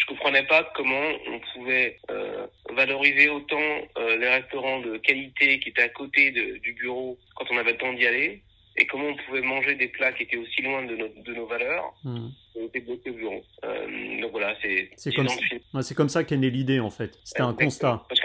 je 0.00 0.06
comprenais 0.06 0.44
pas 0.44 0.70
comment 0.74 1.08
on 1.28 1.40
pouvait 1.52 1.98
euh, 2.10 2.46
valoriser 2.74 3.28
autant 3.28 3.56
euh, 3.98 4.16
les 4.16 4.28
restaurants 4.28 4.80
de 4.80 4.96
qualité 4.98 5.60
qui 5.60 5.68
étaient 5.68 5.82
à 5.82 5.88
côté 5.88 6.30
de, 6.30 6.58
du 6.58 6.72
bureau 6.72 7.18
quand 7.36 7.44
on 7.50 7.58
avait 7.58 7.72
le 7.72 7.78
temps 7.78 7.92
d'y 7.92 8.06
aller 8.06 8.42
et 8.76 8.86
comment 8.86 9.08
on 9.08 9.16
pouvait 9.26 9.42
manger 9.42 9.74
des 9.74 9.88
plats 9.88 10.12
qui 10.12 10.22
étaient 10.22 10.36
aussi 10.36 10.62
loin 10.62 10.84
de, 10.84 10.96
de 10.96 11.34
nos 11.34 11.46
valeurs 11.46 11.92
mmh. 12.04 12.28
bloqué 12.86 13.10
au 13.10 13.14
bureau. 13.14 13.42
Euh, 13.64 14.20
donc 14.20 14.30
voilà, 14.30 14.54
c'est 14.62 14.90
c'est 14.96 15.14
comme, 15.14 15.26
ouais, 15.26 15.82
comme 15.94 16.08
ça 16.08 16.24
qu'est 16.24 16.36
née 16.36 16.50
l'idée 16.50 16.80
en 16.80 16.90
fait. 16.90 17.18
C'était 17.24 17.42
un 17.42 17.52
constat. 17.52 18.04
Parce 18.08 18.19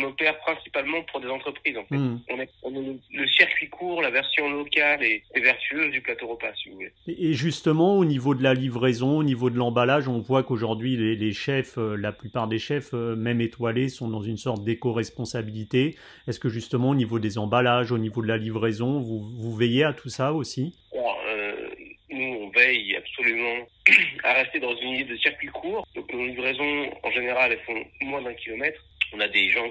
qu'on 0.00 0.08
opère 0.08 0.38
principalement 0.38 1.02
pour 1.10 1.20
des 1.20 1.28
entreprises 1.28 1.76
en 1.76 1.84
fait. 1.84 1.96
Mmh. 1.96 2.20
On, 2.30 2.40
est, 2.40 2.50
on 2.62 2.74
est 2.74 2.98
le 3.12 3.26
circuit 3.26 3.68
court, 3.68 4.02
la 4.02 4.10
version 4.10 4.50
locale 4.50 5.02
et, 5.02 5.22
et, 5.34 5.40
vertueuse 5.40 5.90
du 5.90 6.00
plateau 6.00 6.28
repas 6.28 6.52
si 6.54 6.68
vous 6.68 6.76
voulez. 6.76 6.92
Et, 7.06 7.32
justement 7.34 7.96
au 7.96 8.04
niveau 8.04 8.34
de 8.34 8.42
la 8.42 8.54
livraison, 8.54 9.18
au 9.18 9.22
niveau 9.22 9.50
de 9.50 9.56
l'emballage, 9.56 10.08
on 10.08 10.18
voit 10.18 10.42
qu'aujourd'hui 10.42 10.96
les, 10.96 11.16
les, 11.16 11.32
chefs, 11.32 11.78
euh, 11.78 11.96
la 11.96 12.12
plupart 12.12 12.48
des 12.48 12.58
chefs, 12.58 12.90
euh, 12.94 13.16
même 13.16 13.40
étoilés, 13.40 13.88
sont 13.88 14.08
dans 14.08 14.22
une 14.22 14.36
sorte 14.36 14.64
d'éco-responsabilité. 14.64 15.96
Est-ce 16.28 16.40
que 16.40 16.48
justement 16.48 16.90
au 16.90 16.94
niveau 16.94 17.18
des 17.18 17.38
emballages, 17.38 17.92
au 17.92 17.98
niveau 17.98 18.22
de 18.22 18.28
la 18.28 18.36
livraison, 18.36 19.00
vous 19.00 19.20
vous 19.20 19.54
veillez 19.54 19.84
à 19.84 19.92
tout 19.92 20.08
ça 20.08 20.32
aussi? 20.32 20.74
Alors, 20.92 21.20
euh, 21.28 21.68
Nous, 22.10 22.36
on 22.42 22.50
veille 22.50 22.96
absolument 22.96 23.66
à 24.24 24.34
rester 24.34 24.60
dans 24.60 24.74
une 24.76 24.90
idée 24.90 25.04
de 25.04 25.16
circuit 25.16 25.48
court. 25.48 25.86
Donc 25.94 26.12
nos 26.12 26.26
livraisons, 26.26 26.90
en 27.02 27.10
général, 27.10 27.52
elles 27.52 27.60
font 27.60 28.06
moins 28.06 28.22
d'un 28.22 28.34
kilomètre. 28.34 28.80
On 29.12 29.20
a 29.20 29.28
des 29.28 29.48
gens 29.50 29.66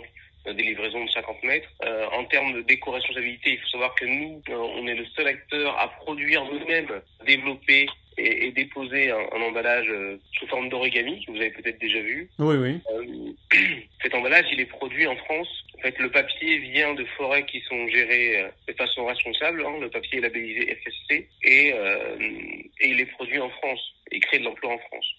des 0.45 0.63
livraisons 0.63 1.05
de 1.05 1.09
50 1.09 1.43
mètres. 1.43 1.69
Euh, 1.85 2.07
en 2.11 2.25
termes 2.25 2.53
de 2.53 2.61
d'éco-responsabilité, 2.61 3.51
il 3.51 3.59
faut 3.59 3.67
savoir 3.67 3.95
que 3.95 4.05
nous, 4.05 4.41
euh, 4.49 4.55
on 4.55 4.87
est 4.87 4.95
le 4.95 5.05
seul 5.15 5.27
acteur 5.27 5.77
à 5.79 5.87
produire 5.89 6.43
nous-mêmes, 6.45 7.01
développer 7.25 7.87
et, 8.19 8.47
et 8.47 8.51
déposer 8.51 9.11
un, 9.11 9.19
un 9.33 9.41
emballage 9.41 9.87
euh, 9.89 10.17
sous 10.33 10.47
forme 10.47 10.69
d'origami, 10.69 11.23
que 11.25 11.31
vous 11.31 11.37
avez 11.37 11.51
peut-être 11.51 11.79
déjà 11.79 11.99
vu. 11.99 12.29
Oui, 12.39 12.55
oui. 12.57 12.79
Euh, 12.91 13.57
cet 14.01 14.13
emballage, 14.13 14.45
il 14.51 14.59
est 14.59 14.65
produit 14.65 15.07
en 15.07 15.15
France. 15.15 15.47
En 15.77 15.81
fait, 15.81 15.97
le 15.99 16.11
papier 16.11 16.57
vient 16.57 16.93
de 16.93 17.05
forêts 17.17 17.45
qui 17.45 17.61
sont 17.61 17.87
gérées 17.87 18.43
euh, 18.43 18.49
de 18.67 18.73
façon 18.73 19.05
responsable. 19.05 19.65
Hein. 19.65 19.79
Le 19.79 19.89
papier 19.89 20.19
est 20.19 20.21
labellisé 20.21 20.75
FSC 20.75 21.27
et, 21.43 21.73
euh, 21.73 22.17
et 22.81 22.89
il 22.89 22.99
est 22.99 23.05
produit 23.05 23.39
en 23.39 23.49
France. 23.49 23.81
Il 24.11 24.19
crée 24.19 24.39
de 24.39 24.45
l'emploi 24.45 24.73
en 24.73 24.79
France. 24.79 25.15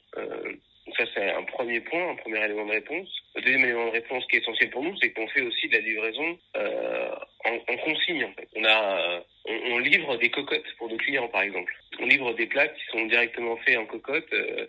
Donc 0.90 1.06
ça, 1.06 1.12
c'est 1.14 1.30
un 1.30 1.44
premier 1.44 1.78
point, 1.78 2.10
un 2.10 2.16
premier 2.16 2.44
élément 2.44 2.66
de 2.66 2.72
réponse. 2.72 3.08
Le 3.36 3.42
deuxième 3.42 3.62
élément 3.62 3.86
de 3.86 3.92
réponse 3.92 4.26
qui 4.26 4.36
est 4.36 4.40
essentiel 4.40 4.70
pour 4.70 4.82
nous, 4.82 4.96
c'est 5.00 5.12
qu'on 5.12 5.28
fait 5.28 5.42
aussi 5.42 5.68
de 5.68 5.74
la 5.74 5.82
livraison 5.82 6.36
euh, 6.56 7.14
en, 7.44 7.76
consigne. 7.76 8.26
Euh, 8.56 9.20
on, 9.46 9.78
livre 9.78 10.16
des 10.16 10.30
cocottes 10.30 10.74
pour 10.78 10.88
nos 10.88 10.96
clients, 10.96 11.28
par 11.28 11.42
exemple. 11.42 11.72
On 12.00 12.06
livre 12.06 12.32
des 12.32 12.46
plats 12.46 12.66
qui 12.66 12.82
sont 12.90 13.06
directement 13.06 13.56
faits 13.58 13.78
en 13.78 13.86
cocotte. 13.86 14.32
Euh, 14.32 14.66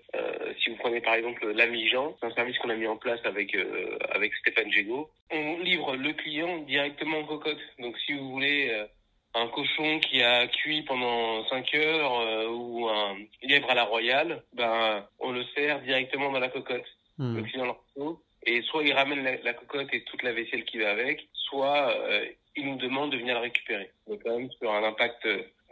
si 0.62 0.70
vous 0.70 0.75
prenez 0.75 1.01
par 1.01 1.16
exemple 1.16 1.51
l'Amijan, 1.54 2.16
c'est 2.20 2.28
un 2.28 2.36
service 2.36 2.60
qu'on 2.60 2.70
a 2.70 2.75
mis 2.75 2.86
en 2.86 2.98
place 2.98 3.22
avec 3.24 3.58
avec 4.12 4.36
Stéphane 4.36 4.72
Gégaud. 4.72 5.10
On 5.32 5.58
livre 5.58 5.96
le 5.96 6.13
client 6.13 6.60
directement 6.60 7.18
en 7.18 7.25
cocotte. 7.25 7.58
Donc 7.80 7.98
si 8.06 8.13
vous 8.13 8.30
voulez 8.30 8.72
un 9.33 9.47
cochon 9.47 10.00
qui 10.00 10.21
a 10.21 10.47
cuit 10.47 10.83
pendant 10.83 11.45
5 11.47 11.73
heures 11.75 12.19
euh, 12.19 12.47
ou 12.50 12.88
un 12.89 13.15
lièvre 13.41 13.69
à 13.69 13.75
la 13.75 13.85
royale, 13.85 14.43
ben 14.53 15.05
on 15.19 15.31
le 15.31 15.43
sert 15.55 15.81
directement 15.81 16.31
dans 16.31 16.39
la 16.39 16.50
cocotte. 16.50 16.88
Mmh. 17.17 17.38
Le 17.38 17.43
client 17.43 17.65
le 17.65 18.03
et 18.43 18.61
soit 18.63 18.83
il 18.83 18.93
ramène 18.93 19.23
la, 19.23 19.38
la, 19.38 19.53
cocotte 19.53 19.93
et 19.93 20.03
toute 20.03 20.23
la 20.23 20.33
vaisselle 20.33 20.65
qui 20.65 20.79
va 20.79 20.89
avec, 20.89 21.27
soit 21.33 21.95
euh, 21.95 22.25
il 22.55 22.65
nous 22.65 22.77
demande 22.77 23.11
de 23.11 23.17
venir 23.17 23.35
la 23.35 23.41
récupérer. 23.41 23.91
Donc 24.07 24.23
quand 24.23 24.35
même 24.35 24.50
sur 24.51 24.73
un 24.73 24.83
impact 24.83 25.27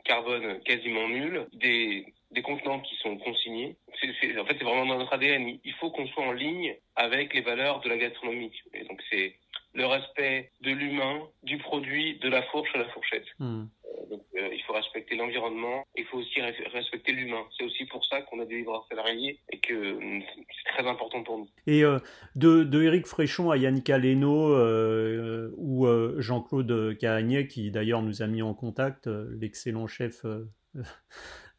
carbone 0.06 0.60
quasiment 0.62 1.08
nul, 1.08 1.48
des, 1.54 2.06
des 2.32 2.42
contenants 2.42 2.80
qui 2.80 2.96
sont 2.98 3.18
consignés. 3.18 3.76
C 4.00 4.08
est, 4.08 4.22
c 4.22 4.34
est, 4.34 4.40
en 4.40 4.46
fait, 4.46 4.56
c'est 4.58 4.64
vraiment 4.64 4.86
dans 4.86 4.98
notre 4.98 5.14
ADN. 5.14 5.60
Il 5.64 5.74
faut 5.74 5.90
qu'on 5.92 6.08
soit 6.08 6.26
en 6.26 6.32
ligne 6.32 6.76
avec 6.96 7.34
les 7.34 7.42
valeurs 7.42 7.82
de 7.82 7.90
la 7.90 7.98
gastronomie. 7.98 8.52
Et 8.74 8.84
donc 8.84 9.02
c'est 9.10 9.36
le 9.80 9.86
respect 9.86 10.52
de 10.62 10.72
l'humain, 10.72 11.22
du 11.44 11.58
produit, 11.58 12.20
de 12.20 12.30
la 12.30 12.44
fourche 12.44 12.70
à 12.76 12.80
la 12.80 12.90
fourchette. 12.90 13.26
Mmh. 13.40 13.64
Donc, 14.10 14.22
euh, 14.36 14.50
il 14.52 14.62
faut 14.64 14.74
respecter 14.74 15.16
l'environnement, 15.16 15.86
il 15.96 16.06
faut 16.06 16.18
aussi 16.18 16.42
respecter 16.42 17.14
l'humain. 17.14 17.44
C'est 17.58 17.64
aussi 17.64 17.86
pour 17.86 18.04
ça 18.06 18.22
qu'on 18.24 18.42
a 18.42 18.46
des 18.46 18.58
livreurs 18.58 18.86
salariés 18.90 19.40
et 19.50 19.60
que 19.60 19.74
euh, 19.74 20.20
c'est 20.36 20.74
très 20.74 20.86
important 20.88 21.24
pour 21.24 21.38
nous. 21.38 21.50
Et 21.66 21.84
euh, 21.86 22.00
de, 22.36 22.64
de 22.64 22.84
Eric 22.84 23.08
Fréchon 23.08 23.52
à 23.52 23.58
Yannick 23.58 23.90
Aleno 23.90 24.54
euh, 24.54 25.52
ou 25.58 25.88
Jean-Claude 26.18 26.98
Cahagnet, 26.98 27.48
qui 27.48 27.72
d'ailleurs 27.72 28.02
nous 28.02 28.22
a 28.22 28.28
mis 28.28 28.42
en 28.42 28.54
contact, 28.54 29.08
l'excellent 29.08 29.88
chef 29.88 30.26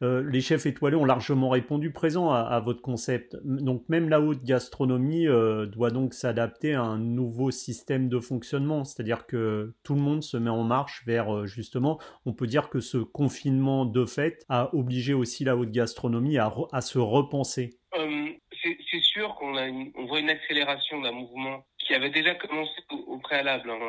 euh, 0.01 0.23
les 0.27 0.41
chefs 0.41 0.65
étoilés 0.65 0.95
ont 0.95 1.05
largement 1.05 1.49
répondu 1.49 1.91
présent 1.91 2.31
à, 2.31 2.39
à, 2.39 2.59
votre 2.59 2.81
concept. 2.81 3.37
Donc 3.43 3.87
même 3.87 4.09
la 4.09 4.19
haute 4.19 4.43
gastronomie 4.43 5.27
euh, 5.27 5.65
doit 5.65 5.91
donc 5.91 6.13
s'adapter 6.13 6.73
à 6.73 6.81
un 6.81 6.97
nouveau 6.97 7.51
système 7.51 8.09
de 8.09 8.19
fonctionnement, 8.19 8.83
c'est-à-dire 8.83 9.27
que 9.27 9.73
tout 9.83 9.95
le 9.95 10.01
monde 10.01 10.23
se 10.23 10.37
met 10.37 10.49
en 10.49 10.63
marche 10.63 11.03
vers 11.05 11.33
euh, 11.33 11.45
justement, 11.45 11.99
on 12.25 12.33
peut 12.33 12.47
dire 12.47 12.69
que 12.69 12.79
ce 12.79 12.97
confinement 12.97 13.85
de 13.85 14.05
fait 14.05 14.43
a 14.49 14.73
obligé 14.75 15.13
aussi 15.13 15.43
la 15.43 15.55
haute 15.55 15.71
gastronomie 15.71 16.37
à, 16.37 16.53
à 16.71 16.81
se 16.81 16.97
repenser. 16.97 17.71
c'est 17.93 19.01
sûr 19.01 19.35
qu'on 19.35 19.55
on 19.55 20.05
voit 20.05 20.19
une 20.19 20.29
accélération 20.29 21.01
d'un 21.01 21.11
mouvement 21.11 21.63
qui 21.91 21.95
avait 21.95 22.09
déjà 22.09 22.35
commencé 22.35 22.71
au, 22.89 23.17
préalable. 23.17 23.69
Hein. 23.69 23.79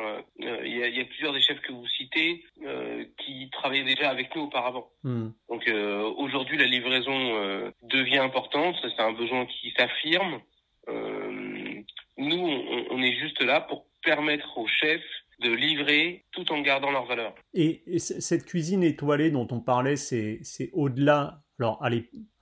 Euh, 0.41 0.61
il, 0.65 0.77
y 0.77 0.83
a, 0.83 0.87
il, 0.87 0.97
y 0.97 1.01
a, 1.01 1.05
plusieurs 1.05 1.33
des 1.33 1.41
chefs 1.41 1.61
que 1.61 1.71
vous 1.71 1.87
citez 1.87 2.43
euh, 2.65 3.05
qui 3.17 3.49
travaillaient 3.51 3.95
déjà 3.95 4.09
avec 4.09 4.35
nous 4.35 4.43
auparavant. 4.43 4.89
Mm. 5.03 5.29
Euh, 5.67 6.11
aujourd'hui, 6.17 6.57
la 6.57 6.65
livraison 6.65 7.11
euh, 7.13 7.71
devient 7.83 8.17
importante. 8.17 8.75
C'est 8.81 9.01
un 9.01 9.13
besoin 9.13 9.45
qui 9.45 9.73
s'affirme. 9.77 10.39
Euh, 10.89 11.81
nous, 12.17 12.61
on, 12.91 13.01
est 13.01 13.15
juste 13.15 13.41
là 13.41 13.61
pour 13.61 13.85
permettre 14.03 14.57
aux 14.57 14.67
chefs 14.67 15.01
de 15.39 15.51
livrer 15.51 16.25
tout 16.31 16.51
en 16.51 16.61
gardant 16.61 16.91
leurs 16.91 17.05
valeurs. 17.05 17.33
Et, 17.53 17.83
et 17.87 17.99
cette 17.99 18.45
cuisine 18.45 18.83
étoilée 18.83 19.31
dont 19.31 19.47
on 19.51 19.59
parlait, 19.59 19.95
c'est 19.95 20.41
au-delà 20.73 21.43
alors, 21.59 21.85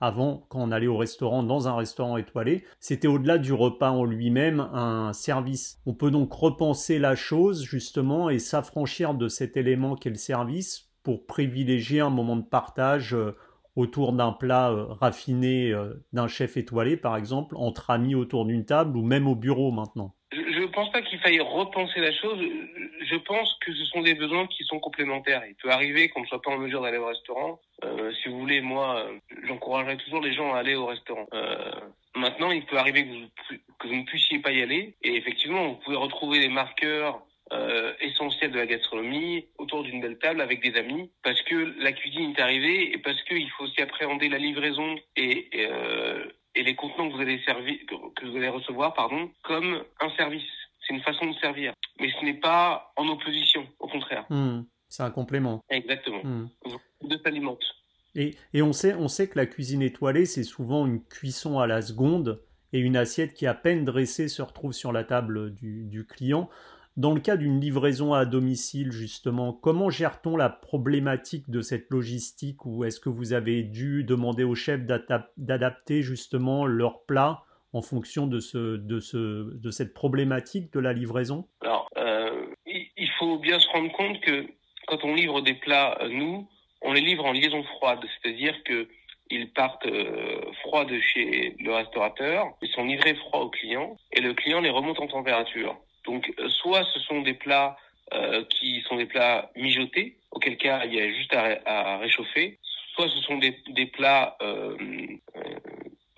avant, 0.00 0.46
quand 0.48 0.60
on 0.60 0.72
allait 0.72 0.86
au 0.86 0.96
restaurant, 0.96 1.42
dans 1.42 1.68
un 1.68 1.76
restaurant 1.76 2.16
étoilé, 2.16 2.64
c'était 2.80 3.08
au-delà 3.08 3.36
du 3.36 3.52
repas 3.52 3.90
en 3.90 4.04
lui-même 4.04 4.60
un 4.60 5.12
service. 5.12 5.80
On 5.84 5.94
peut 5.94 6.10
donc 6.10 6.32
repenser 6.32 6.98
la 6.98 7.14
chose, 7.14 7.62
justement, 7.62 8.30
et 8.30 8.38
s'affranchir 8.38 9.14
de 9.14 9.28
cet 9.28 9.56
élément 9.56 9.96
qu'est 9.96 10.10
le 10.10 10.16
service 10.16 10.91
pour 11.02 11.26
privilégier 11.26 12.00
un 12.00 12.10
moment 12.10 12.36
de 12.36 12.44
partage 12.44 13.14
euh, 13.14 13.36
autour 13.76 14.12
d'un 14.12 14.32
plat 14.32 14.70
euh, 14.70 14.84
raffiné 14.84 15.70
euh, 15.70 15.94
d'un 16.12 16.28
chef 16.28 16.56
étoilé, 16.56 16.96
par 16.96 17.16
exemple, 17.16 17.56
entre 17.56 17.90
amis 17.90 18.14
autour 18.14 18.44
d'une 18.44 18.64
table 18.64 18.96
ou 18.96 19.02
même 19.02 19.26
au 19.26 19.34
bureau 19.34 19.70
maintenant. 19.70 20.14
Je 20.32 20.60
ne 20.60 20.66
pense 20.66 20.90
pas 20.92 21.02
qu'il 21.02 21.18
faille 21.18 21.40
repenser 21.40 22.00
la 22.00 22.12
chose. 22.12 22.38
Je 22.40 23.16
pense 23.16 23.54
que 23.60 23.74
ce 23.74 23.84
sont 23.86 24.00
des 24.00 24.14
besoins 24.14 24.46
qui 24.46 24.64
sont 24.64 24.78
complémentaires. 24.80 25.42
Il 25.46 25.54
peut 25.56 25.70
arriver 25.70 26.08
qu'on 26.08 26.22
ne 26.22 26.26
soit 26.26 26.40
pas 26.40 26.52
en 26.52 26.58
mesure 26.58 26.80
d'aller 26.80 26.96
au 26.96 27.06
restaurant. 27.06 27.60
Si 28.22 28.28
vous 28.30 28.38
voulez, 28.38 28.62
moi, 28.62 29.04
j'encouragerais 29.46 29.98
toujours 29.98 30.22
les 30.22 30.32
gens 30.32 30.54
à 30.54 30.60
aller 30.60 30.74
au 30.74 30.86
restaurant. 30.86 31.26
Maintenant, 32.16 32.50
il 32.50 32.64
peut 32.64 32.78
arriver 32.78 33.04
que 33.04 33.10
vous, 33.10 33.56
que 33.78 33.88
vous 33.88 33.94
ne 33.94 34.04
puissiez 34.04 34.38
pas 34.38 34.52
y 34.52 34.62
aller. 34.62 34.94
Et 35.02 35.16
effectivement, 35.16 35.68
vous 35.68 35.76
pouvez 35.84 35.96
retrouver 35.96 36.38
des 36.40 36.48
marqueurs 36.48 37.22
euh, 37.52 37.92
essentiels 38.00 38.50
de 38.50 38.58
la 38.58 38.66
gastronomie 38.66 39.46
autour 39.58 39.82
d'une 39.82 40.00
belle 40.00 40.18
table 40.18 40.40
avec 40.40 40.62
des 40.62 40.78
amis 40.78 41.10
parce 41.22 41.40
que 41.42 41.74
la 41.82 41.92
cuisine 41.92 42.32
est 42.36 42.40
arrivée 42.40 42.92
et 42.92 42.98
parce 42.98 43.20
qu'il 43.22 43.48
faut 43.50 43.64
aussi 43.64 43.80
appréhender 43.82 44.28
la 44.28 44.38
livraison 44.38 44.96
et, 45.16 45.48
et, 45.52 45.66
euh, 45.70 46.24
et 46.54 46.62
les 46.62 46.74
contenants 46.74 47.08
que 47.08 47.14
vous 47.14 47.20
allez 47.20 47.40
servir, 47.44 47.76
que 48.16 48.26
vous 48.26 48.36
allez 48.36 48.48
recevoir, 48.48 48.94
pardon, 48.94 49.30
comme 49.42 49.84
un 50.00 50.10
service. 50.16 50.44
C'est 50.86 50.94
une 50.94 51.02
façon 51.02 51.26
de 51.26 51.34
servir, 51.34 51.74
mais 52.00 52.10
ce 52.10 52.24
n'est 52.24 52.40
pas 52.40 52.92
en 52.96 53.06
opposition, 53.08 53.66
au 53.78 53.86
contraire. 53.86 54.26
Mmh, 54.30 54.62
c'est 54.88 55.02
un 55.02 55.10
complément. 55.10 55.62
Exactement. 55.70 56.22
Mmh. 56.24 56.48
De 57.02 57.18
s'alimente. 57.18 57.62
Et, 58.14 58.34
et 58.52 58.62
on, 58.62 58.72
sait, 58.72 58.94
on 58.94 59.08
sait 59.08 59.28
que 59.28 59.38
la 59.38 59.46
cuisine 59.46 59.82
étoilée, 59.82 60.26
c'est 60.26 60.42
souvent 60.42 60.86
une 60.86 61.02
cuisson 61.04 61.58
à 61.58 61.66
la 61.66 61.82
seconde 61.82 62.42
et 62.72 62.80
une 62.80 62.96
assiette 62.96 63.34
qui, 63.34 63.46
à 63.46 63.54
peine 63.54 63.84
dressée, 63.84 64.28
se 64.28 64.42
retrouve 64.42 64.72
sur 64.72 64.92
la 64.92 65.04
table 65.04 65.54
du, 65.54 65.84
du 65.84 66.06
client. 66.06 66.48
Dans 66.98 67.14
le 67.14 67.20
cas 67.20 67.38
d'une 67.38 67.58
livraison 67.58 68.12
à 68.12 68.26
domicile, 68.26 68.92
justement, 68.92 69.54
comment 69.54 69.88
gère-t-on 69.88 70.36
la 70.36 70.50
problématique 70.50 71.48
de 71.48 71.62
cette 71.62 71.88
logistique 71.90 72.66
ou 72.66 72.84
est-ce 72.84 73.00
que 73.00 73.08
vous 73.08 73.32
avez 73.32 73.62
dû 73.62 74.04
demander 74.04 74.44
aux 74.44 74.54
chefs 74.54 74.84
d'adapter 74.84 76.02
justement 76.02 76.66
leur 76.66 77.04
plat 77.06 77.44
en 77.72 77.80
fonction 77.80 78.26
de, 78.26 78.40
ce, 78.40 78.76
de, 78.76 79.00
ce, 79.00 79.54
de 79.54 79.70
cette 79.70 79.94
problématique 79.94 80.70
de 80.74 80.80
la 80.80 80.92
livraison? 80.92 81.48
Alors, 81.62 81.88
euh, 81.96 82.44
il 82.66 83.08
faut 83.18 83.38
bien 83.38 83.58
se 83.58 83.68
rendre 83.68 83.90
compte 83.92 84.20
que 84.20 84.46
quand 84.86 85.02
on 85.04 85.14
livre 85.14 85.40
des 85.40 85.54
plats, 85.54 85.98
nous, 86.10 86.46
on 86.82 86.92
les 86.92 87.00
livre 87.00 87.24
en 87.24 87.32
liaison 87.32 87.62
froide, 87.62 88.00
c'est-à-dire 88.20 88.54
que 88.64 88.86
ils 89.30 89.50
partent 89.50 89.86
euh, 89.86 90.42
froids 90.60 90.84
de 90.84 91.00
chez 91.00 91.56
le 91.58 91.72
restaurateur, 91.72 92.52
ils 92.60 92.68
sont 92.72 92.84
livrés 92.84 93.14
froids 93.14 93.40
au 93.40 93.48
client 93.48 93.96
et 94.12 94.20
le 94.20 94.34
client 94.34 94.60
les 94.60 94.68
remonte 94.68 95.00
en 95.00 95.06
température. 95.06 95.74
Donc, 96.04 96.32
soit 96.48 96.84
ce 96.92 97.00
sont 97.00 97.22
des 97.22 97.34
plats 97.34 97.76
euh, 98.12 98.44
qui 98.44 98.82
sont 98.88 98.96
des 98.96 99.06
plats 99.06 99.50
mijotés, 99.56 100.18
auquel 100.30 100.56
cas 100.56 100.84
il 100.84 100.94
y 100.94 101.00
a 101.00 101.08
juste 101.12 101.34
à, 101.34 101.60
à 101.64 101.98
réchauffer, 101.98 102.58
soit 102.94 103.08
ce 103.08 103.18
sont 103.22 103.38
des, 103.38 103.56
des 103.70 103.86
plats 103.86 104.36
euh, 104.42 104.76
euh, 105.36 105.40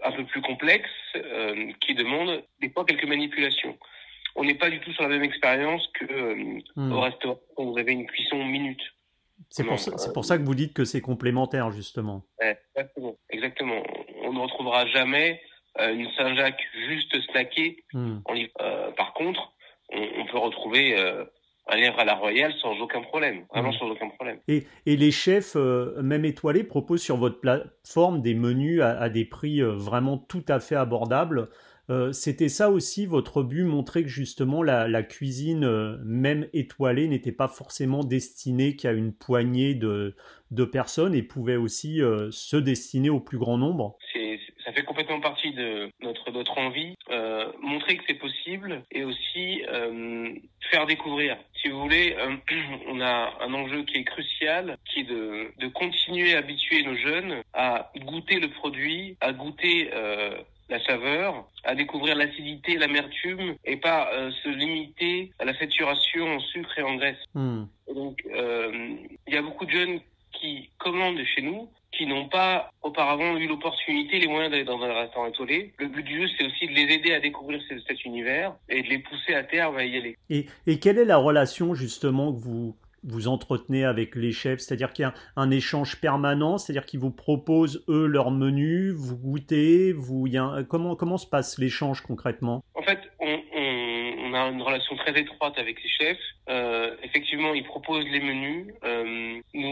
un 0.03 0.13
peu 0.13 0.25
plus 0.25 0.43
complexes 0.43 0.91
euh, 1.17 1.73
qui 1.81 1.95
demandent 1.95 2.43
des 2.61 2.71
fois 2.71 2.85
quelques 2.85 3.07
manipulations. 3.07 3.79
On 4.37 4.45
n'est 4.45 4.57
pas 4.57 4.71
du 4.71 4.81
tout 4.81 4.93
sur 4.93 5.05
la 5.05 5.09
même 5.09 5.23
expérience 5.23 5.87
que 5.95 6.35
mmh. 6.75 6.93
au 6.93 7.01
restaurant 7.01 7.41
où 7.57 7.73
vous 7.73 7.79
avez 7.79 7.93
une 7.93 8.07
cuisson 8.07 8.45
minute. 8.45 8.83
C'est 9.49 9.65
pour, 9.65 9.79
ça, 9.79 9.93
pour 10.13 10.25
ça 10.25 10.39
que 10.39 10.43
vous 10.43 10.55
dites 10.55 10.75
que 10.75 10.85
c'est 10.85 11.01
complémentaire, 11.01 11.71
justement. 11.71 12.25
Exactement. 12.41 13.17
Exactement. 13.31 13.83
On 14.23 14.33
ne 14.33 14.41
retrouvera 14.41 14.87
jamais 14.87 15.41
une 15.79 16.09
Saint-Jacques 16.17 16.63
juste 16.89 17.21
snackée. 17.31 17.85
Mmh. 17.93 18.19
Euh, 18.61 18.91
par 18.93 19.13
contre, 19.15 19.54
retrouver 20.75 20.99
euh, 20.99 21.25
un 21.69 21.93
à 21.97 22.05
la 22.05 22.15
royale 22.15 22.53
sans 22.61 22.79
aucun 22.81 23.03
problème, 23.03 23.45
vraiment 23.53 23.71
mmh. 23.71 23.79
sans 23.79 23.91
aucun 23.91 24.09
problème. 24.11 24.39
Et, 24.49 24.65
et 24.87 24.97
les 24.97 25.11
chefs, 25.11 25.57
euh, 25.57 26.01
même 26.03 26.25
étoilés, 26.25 26.65
proposent 26.65 27.03
sur 27.03 27.17
votre 27.17 27.41
plateforme 27.41 28.21
des 28.21 28.35
menus 28.35 28.83
à, 28.83 28.91
à 28.99 29.09
des 29.09 29.25
prix 29.25 29.63
euh, 29.63 29.73
vraiment 29.73 30.19
tout 30.19 30.45
à 30.49 30.61
fait 30.61 30.77
abordables. 30.77 31.49
Euh, 31.91 32.13
c'était 32.13 32.49
ça 32.49 32.71
aussi 32.71 33.05
votre 33.05 33.43
but, 33.43 33.65
montrer 33.65 34.03
que 34.03 34.09
justement 34.09 34.63
la, 34.63 35.03
cuisine, 35.03 35.99
même 36.03 36.49
étoilée, 36.55 37.09
n'était 37.09 37.33
pas 37.33 37.49
forcément 37.49 38.05
destinée 38.05 38.75
qu'à 38.75 38.93
une 38.93 39.13
poignée 39.13 39.75
de, 39.75 40.17
de, 40.51 40.65
personnes 40.65 41.15
et 41.15 41.23
pouvait 41.23 41.57
aussi 41.57 42.01
se 42.31 42.57
destiner 42.57 43.11
au 43.11 43.21
plus 43.21 43.37
grand 43.37 43.59
nombre? 43.59 43.99
Complètement 45.05 45.21
partie 45.21 45.53
de 45.53 45.91
notre 46.01 46.31
notre 46.31 46.59
envie, 46.59 46.97
montrer 47.61 47.97
que 47.97 48.05
c'est 48.07 48.15
possible 48.15 48.83
et 48.91 49.05
aussi 49.05 49.63
faire 50.71 50.87
découvrir. 50.87 51.37
Si 51.61 51.69
vous 51.69 51.81
voulez, 51.81 52.17
on 52.89 53.01
a 53.01 53.35
un 53.41 53.55
enjeu 53.55 53.85
qui 53.85 53.99
est 53.99 54.05
crucial, 54.05 54.77
qui 54.91 55.01
est 55.01 55.05
de, 55.05 55.51
de 55.59 55.69
continuer 55.69 56.35
à 56.35 56.39
habituer 56.39 56.83
nos 56.83 56.97
jeunes 56.97 57.43
à 57.53 57.91
goûter 57.97 58.41
le 58.41 58.49
produit, 58.49 59.17
à 59.21 59.33
goûter 59.33 59.91
la 60.69 60.83
saveur, 60.85 61.47
à 61.65 61.75
découvrir 61.75 62.17
l'acidité, 62.17 62.77
l'amertume, 62.77 63.57
et 63.65 63.77
pas 63.77 64.11
euh, 64.13 64.31
se 64.43 64.49
limiter 64.49 65.31
à 65.39 65.45
la 65.45 65.57
saturation 65.59 66.37
en 66.37 66.41
sucre 66.41 66.79
et 66.79 66.83
en 66.83 66.95
graisse. 66.97 67.23
Hmm. 67.35 67.65
donc, 67.95 68.23
euh, 68.35 68.97
il 69.27 69.35
y 69.35 69.37
a 69.37 69.43
beaucoup 69.43 69.67
de 69.67 69.71
jeunes 69.71 70.01
qui 70.45 70.71
commandent 70.79 71.25
chez 71.35 71.43
nous, 71.43 71.69
qui 71.93 72.07
n'ont 72.07 72.29
pas 72.29 72.71
auparavant 72.83 73.37
eu 73.37 73.47
l'opportunité, 73.47 74.19
les 74.19 74.27
moyens 74.27 74.51
d'aller 74.51 74.65
dans 74.65 74.83
un 74.83 74.93
restaurant 74.93 75.27
étoilé. 75.27 75.73
Le 75.79 75.89
but 75.89 76.03
du 76.03 76.21
jeu, 76.21 76.29
c'est 76.37 76.45
aussi 76.45 76.67
de 76.67 76.73
les 76.73 76.95
aider 76.95 77.15
à 77.15 77.21
découvrir 77.21 77.61
cet 77.69 78.05
univers 78.05 78.55
et 78.69 78.83
de 78.83 78.89
les 78.89 78.99
pousser 78.99 79.35
à 79.35 79.45
terme 79.45 79.77
à 79.77 79.85
y 79.85 79.97
aller. 79.97 80.19
Et, 80.29 80.47
et 80.67 80.79
quelle 80.79 80.99
est 80.99 81.05
la 81.05 81.17
relation 81.17 81.75
justement 81.75 82.33
que 82.33 82.41
vous 82.41 82.77
vous 83.07 83.29
entretenez 83.29 83.85
avec 83.85 84.15
les 84.15 84.33
chefs, 84.33 84.61
c'est-à-dire 84.61 84.93
qu'il 84.93 85.03
y 85.03 85.07
a 85.07 85.15
un, 85.37 85.51
échange 85.51 86.01
permanent, 86.01 86.57
c'est-à-dire 86.57 86.87
qu'ils 86.87 87.01
vous 87.01 87.11
proposent 87.11 87.85
eux 87.89 88.07
leur 88.07 88.31
menu, 88.31 88.93
vous 88.93 89.17
goûtez, 89.17 89.93
vous, 89.93 90.27
y 90.27 90.39
a 90.39 90.65
comment 90.67 90.97
comment 90.97 91.19
se 91.19 91.27
passe 91.27 91.59
l'échange 91.59 92.01
concrètement? 92.01 92.65
En 92.75 92.83
fait, 92.83 92.99
on, 94.35 94.47
a 94.47 94.49
une 94.51 94.63
relation 94.63 94.97
très 94.97 95.19
étroite 95.19 95.59
avec 95.59 95.83
les 95.83 95.89
chefs. 95.89 96.19
Euh, 96.49 96.95
effectivement, 97.03 97.55
ils 97.55 97.65
proposent 97.65 98.07
les 98.09 98.21
menus. 98.21 98.67
Euh, 98.85 99.41
nous, 99.55 99.69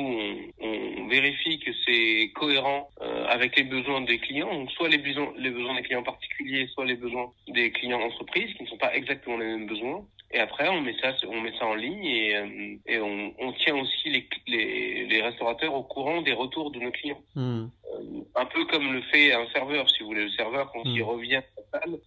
on, 0.60 0.66
on, 0.66 1.08
vérifie 1.08 1.58
que 1.58 1.70
c'est 1.84 2.30
cohérent 2.34 2.88
euh, 3.00 3.26
avec 3.26 3.56
les 3.56 3.64
besoins 3.64 4.00
des 4.00 4.18
clients, 4.18 4.52
donc 4.52 4.70
soit 4.72 4.88
les 4.88 4.98
besoins, 4.98 5.32
les 5.36 5.50
besoins 5.50 5.74
des 5.74 5.82
clients 5.82 6.02
particuliers, 6.02 6.66
soit 6.68 6.86
les 6.86 6.96
besoins 6.96 7.30
des 7.48 7.70
clients 7.70 8.00
d'entreprise, 8.00 8.54
qui 8.54 8.62
ne 8.62 8.68
sont 8.68 8.78
pas 8.78 8.94
exactement 8.94 9.36
les 9.36 9.46
mêmes 9.46 9.66
besoins. 9.66 10.04
Et 10.34 10.38
après, 10.38 10.68
on 10.68 10.80
met 10.80 10.96
ça, 11.00 11.14
on 11.28 11.40
met 11.42 11.52
ça 11.58 11.66
en 11.66 11.74
ligne 11.74 12.04
et, 12.04 12.36
euh, 12.36 12.76
et 12.86 12.98
on, 13.00 13.34
on, 13.38 13.52
tient 13.52 13.76
aussi 13.76 14.08
les, 14.08 14.26
les, 14.46 15.06
les, 15.06 15.22
restaurateurs 15.22 15.74
au 15.74 15.82
courant 15.82 16.22
des 16.22 16.32
retours 16.32 16.70
de 16.70 16.80
nos 16.80 16.90
clients. 16.90 17.20
Hmm. 17.34 17.66
Euh, 17.94 18.22
un 18.34 18.46
peu 18.46 18.64
comme 18.64 18.94
le 18.94 19.02
fait 19.02 19.34
un 19.34 19.46
serveur, 19.52 19.90
si 19.90 20.00
vous 20.00 20.06
voulez. 20.06 20.24
Le 20.24 20.30
serveur, 20.30 20.72
quand 20.72 20.84
il 20.86 21.02
hmm. 21.02 21.04
revient 21.04 21.42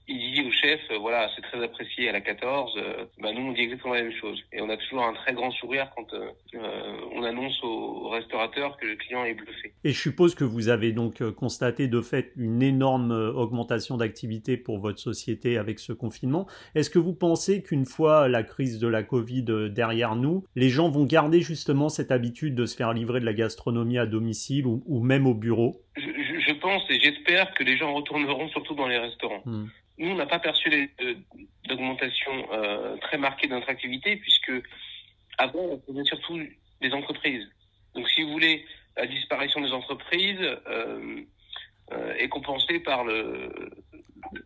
il 0.07 0.31
dit 0.33 0.47
au 0.47 0.51
chef, 0.51 0.79
euh, 0.91 0.97
voilà, 0.97 1.29
c'est 1.35 1.41
très 1.41 1.63
apprécié 1.63 2.09
à 2.09 2.11
la 2.11 2.21
14. 2.21 2.73
bah, 3.19 3.31
nous, 3.31 3.49
on 3.49 3.51
dit 3.51 3.61
exactement 3.61 3.93
la 3.93 4.03
même 4.03 4.13
chose. 4.19 4.43
Et 4.51 4.61
on 4.61 4.69
a 4.69 4.77
toujours 4.77 5.03
un 5.03 5.13
très 5.13 5.33
grand 5.33 5.51
sourire 5.51 5.89
quand 5.95 6.07
on 7.13 7.23
annonce 7.23 7.63
au, 7.63 8.09
restaurateur 8.09 8.77
que 8.77 8.85
le 8.85 8.95
client 8.95 9.23
est 9.25 9.33
bluffé. 9.33 9.73
Et 9.85 9.91
je 9.91 9.99
suppose 9.99 10.33
que 10.33 10.43
vous 10.43 10.69
avez 10.69 10.91
donc 10.93 11.21
constaté 11.35 11.87
de 11.87 12.01
fait 12.01 12.31
une 12.37 12.63
énorme 12.63 13.11
augmentation 13.11 13.97
d'activité 13.97 14.57
pour 14.57 14.79
votre 14.79 14.97
société 14.97 15.59
avec 15.59 15.77
ce 15.77 15.93
confinement. 15.93 16.47
Est-ce 16.73 16.89
que 16.89 16.97
vous 16.97 17.13
pensez 17.13 17.61
qu'une 17.61 17.85
fois 17.85 18.27
la 18.27 18.41
crise 18.41 18.79
de 18.79 18.87
la 18.87 19.03
Covid 19.03 19.45
euh, 19.49 19.69
derrière 19.69 20.15
nous, 20.15 20.43
les 20.55 20.69
gens 20.69 20.89
vont 20.89 21.05
garder 21.05 21.41
justement 21.41 21.87
cette 21.89 22.11
habitude 22.11 22.55
de 22.55 22.65
se 22.65 22.75
faire 22.75 22.93
livrer 22.93 23.19
de 23.19 23.25
la 23.25 23.33
gastronomie 23.33 23.99
à 23.99 24.07
domicile 24.07 24.65
ou, 24.65 25.03
même 25.03 25.27
au 25.27 25.35
bureau? 25.35 25.83
Je, 25.95 26.53
pense 26.53 26.81
et 26.89 26.99
j'espère 26.99 27.53
que 27.53 27.63
les 27.63 27.77
gens 27.77 27.93
retourneront 27.93 28.49
surtout 28.49 28.73
dans 28.73 28.87
les 28.87 28.97
restaurants. 28.97 29.43
Hmm. 29.45 29.67
Nous, 29.99 30.09
on 30.09 30.15
n'a 30.15 30.25
pas 30.25 30.39
perçu 30.39 30.89
d'augmentation 31.69 32.31
euh, 32.51 32.97
très 33.01 33.19
marquée 33.19 33.45
de 33.45 33.53
notre 33.53 33.69
activité 33.69 34.15
puisque 34.15 34.51
avant, 35.37 35.59
on 35.59 35.81
faisait 35.85 36.05
surtout 36.05 36.39
des 36.81 36.91
entreprises. 36.91 37.47
Donc, 37.93 38.09
si 38.09 38.23
vous 38.23 38.31
voulez, 38.31 38.65
la 38.97 39.07
disparition 39.07 39.61
des 39.61 39.71
entreprises 39.71 40.39
euh, 40.67 41.23
est 42.17 42.29
compensée 42.29 42.79
par 42.79 43.03
le, 43.03 43.51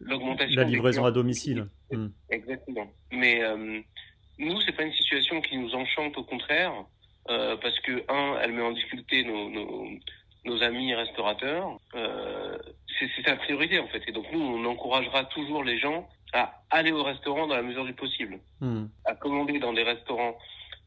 l'augmentation. 0.02 0.62
La 0.62 0.68
livraison 0.68 1.06
à 1.06 1.12
domicile. 1.12 1.68
Hmm. 1.92 2.08
Exactement. 2.30 2.92
Mais 3.12 3.44
euh, 3.44 3.82
nous, 4.38 4.62
c'est 4.62 4.72
pas 4.72 4.84
une 4.84 4.94
situation 4.94 5.42
qui 5.42 5.58
nous 5.58 5.74
enchante, 5.76 6.18
au 6.18 6.24
contraire, 6.24 6.74
euh, 7.30 7.58
parce 7.58 7.80
que 7.82 8.04
un, 8.10 8.40
elle 8.42 8.54
met 8.54 8.62
en 8.62 8.72
difficulté 8.72 9.24
nos, 9.24 9.50
nos, 9.50 9.88
nos 10.46 10.64
amis 10.64 10.94
restaurateurs. 10.96 11.78
Euh, 11.96 12.58
c'est 13.00 13.10
sa 13.26 13.36
priorité 13.36 13.80
en 13.80 13.88
fait. 13.88 14.04
Et 14.08 14.12
donc 14.12 14.26
nous, 14.32 14.42
on 14.42 14.66
encouragera 14.66 15.26
toujours 15.26 15.64
les 15.64 15.78
gens 15.80 16.08
à 16.34 16.62
aller 16.70 16.92
au 16.92 17.04
restaurant 17.04 17.48
dans 17.48 17.56
la 17.56 17.62
mesure 17.62 17.86
du 17.86 17.94
possible, 17.94 18.40
hmm. 18.60 18.86
à 19.06 19.16
commander 19.16 19.60
dans 19.60 19.74
des 19.74 19.84
restaurants 19.84 20.38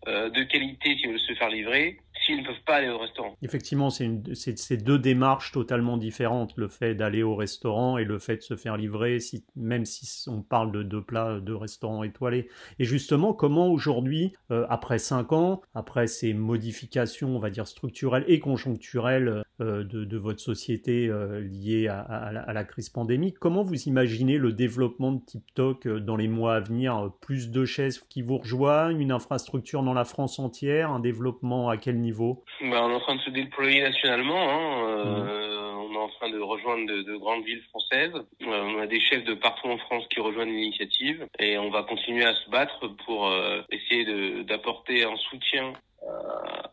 euh, 0.09 0.31
de 0.31 0.43
qualité 0.43 0.97
s'ils 0.97 1.09
veulent 1.09 1.21
se 1.21 1.35
faire 1.35 1.49
livrer, 1.49 1.99
s'ils 2.25 2.39
ne 2.39 2.47
peuvent 2.47 2.65
pas 2.67 2.77
aller 2.77 2.89
au 2.89 2.99
restaurant. 2.99 3.37
Effectivement, 3.43 3.91
c'est 3.91 4.77
deux 4.77 4.99
démarches 4.99 5.53
totalement 5.53 5.97
différentes, 5.97 6.53
le 6.57 6.69
fait 6.69 6.95
d'aller 6.95 7.23
au 7.23 7.35
restaurant 7.35 7.99
et 7.99 8.05
le 8.05 8.19
fait 8.19 8.37
de 8.37 8.43
se 8.43 8.57
faire 8.57 8.77
livrer, 8.77 9.19
même 9.57 9.85
si 9.85 10.29
on 10.29 10.43
parle 10.43 10.73
de 10.73 10.83
deux 10.83 11.03
plats 11.03 11.41
de 11.41 11.53
restaurants 11.53 12.03
étoilés. 12.03 12.49
Et 12.79 12.85
justement, 12.85 13.33
comment 13.33 13.69
aujourd'hui, 13.69 14.33
euh, 14.51 14.67
après 14.69 14.99
cinq 14.99 15.33
ans, 15.33 15.63
après 15.75 16.07
ces 16.07 16.35
modifications, 16.35 17.37
on 17.37 17.39
va 17.39 17.51
dire 17.51 17.67
structurelles 17.67 18.25
et 18.29 18.41
conjoncturelles 18.41 19.43
de, 19.59 19.83
de, 19.83 20.17
votre 20.17 20.41
société 20.41 21.09
euh, 21.09 21.41
liées 21.41 21.89
à, 21.89 22.01
à, 22.01 22.53
la, 22.53 22.65
crise 22.65 22.89
pandémique, 22.89 23.39
comment 23.39 23.63
vous 23.63 23.89
imaginez 23.89 24.39
le 24.39 24.53
développement 24.53 25.13
de 25.13 25.21
TikTok 25.25 25.87
dans 25.89 26.17
les 26.17 26.29
mois 26.29 26.57
à 26.57 26.61
venir? 26.61 27.11
Plus 27.21 27.51
de 27.51 27.65
chefs 27.65 28.07
qui 28.09 28.23
vous 28.23 28.39
rejoignent, 28.39 29.01
une 29.01 29.13
infrastructure 29.13 29.83
dans 29.83 29.95
la 29.95 30.05
France 30.05 30.39
entière, 30.39 30.91
un 30.91 31.01
développement 31.01 31.69
à 31.69 31.77
quel 31.77 32.01
niveau? 32.01 32.45
Bah, 32.61 32.85
on 32.85 32.91
est 32.91 32.95
en 32.95 33.01
train 33.01 33.17
de 33.17 33.21
se 33.21 33.31
déployer 33.31 33.83
nationalement. 33.83 34.51
Hein. 34.51 34.87
Euh, 34.89 35.73
on 35.75 35.95
est 35.95 35.99
en 35.99 36.09
train 36.09 36.31
de 36.31 36.39
rejoindre 36.39 36.87
de, 36.87 37.17
grandes 37.17 37.45
villes 37.45 37.63
françaises. 37.71 38.15
Euh, 38.15 38.63
on 38.77 38.79
a 38.81 38.87
des 38.87 39.01
chefs 39.01 39.25
de 39.25 39.35
partout 39.35 39.69
en 39.69 39.79
France 39.79 40.05
qui 40.11 40.21
rejoignent 40.21 40.53
l'initiative 40.53 41.27
et 41.39 41.59
on 41.59 41.71
va 41.71 41.83
continuer 41.83 42.25
à 42.25 42.35
se 42.35 42.51
battre 42.51 42.89
pour 43.05 43.27
euh, 43.27 43.63
essayer 43.71 44.45
d'apporter 44.45 45.05
un 45.05 45.17
soutien 45.17 45.73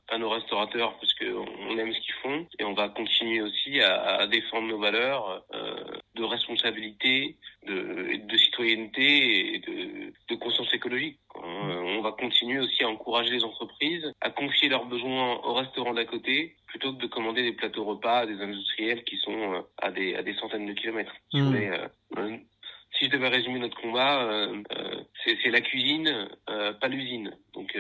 à 0.09 0.17
nos 0.17 0.29
restaurateurs 0.29 0.97
parce 0.99 1.13
qu'on 1.13 1.77
aime 1.77 1.93
ce 1.93 1.99
qu'ils 2.01 2.13
font 2.23 2.47
et 2.57 2.63
on 2.63 2.73
va 2.73 2.89
continuer 2.89 3.41
aussi 3.41 3.79
à, 3.79 4.17
à 4.17 4.27
défendre 4.27 4.67
nos 4.67 4.79
valeurs 4.79 5.43
euh, 5.53 5.75
de 6.15 6.23
responsabilité, 6.23 7.37
de, 7.67 8.25
de 8.25 8.37
citoyenneté 8.37 9.55
et 9.55 9.59
de, 9.59 10.13
de 10.29 10.35
conscience 10.35 10.73
écologique. 10.73 11.19
Euh, 11.35 11.41
on 11.41 12.01
va 12.01 12.11
continuer 12.13 12.59
aussi 12.59 12.83
à 12.83 12.89
encourager 12.89 13.31
les 13.31 13.43
entreprises 13.43 14.11
à 14.21 14.31
confier 14.31 14.69
leurs 14.69 14.85
besoins 14.85 15.37
aux 15.43 15.53
restaurants 15.53 15.93
d'à 15.93 16.05
côté 16.05 16.55
plutôt 16.67 16.93
que 16.93 17.01
de 17.01 17.07
commander 17.07 17.43
des 17.43 17.53
plateaux 17.53 17.85
repas 17.85 18.19
à 18.19 18.25
des 18.25 18.41
industriels 18.41 19.03
qui 19.03 19.17
sont 19.17 19.53
euh, 19.53 19.61
à 19.81 19.91
des, 19.91 20.15
à 20.15 20.23
des 20.23 20.33
centaines 20.35 20.65
de 20.65 20.73
kilomètres. 20.73 21.13
Mmh. 21.33 21.55
Euh, 22.17 22.37
si 22.97 23.05
je 23.05 23.11
devais 23.11 23.29
résumer 23.29 23.59
notre 23.59 23.79
combat, 23.79 24.23
euh, 24.23 24.63
c'est 25.43 25.49
la 25.49 25.61
cuisine, 25.61 26.29
pas 26.45 26.87
l'usine. 26.87 27.35
Donc 27.53 27.75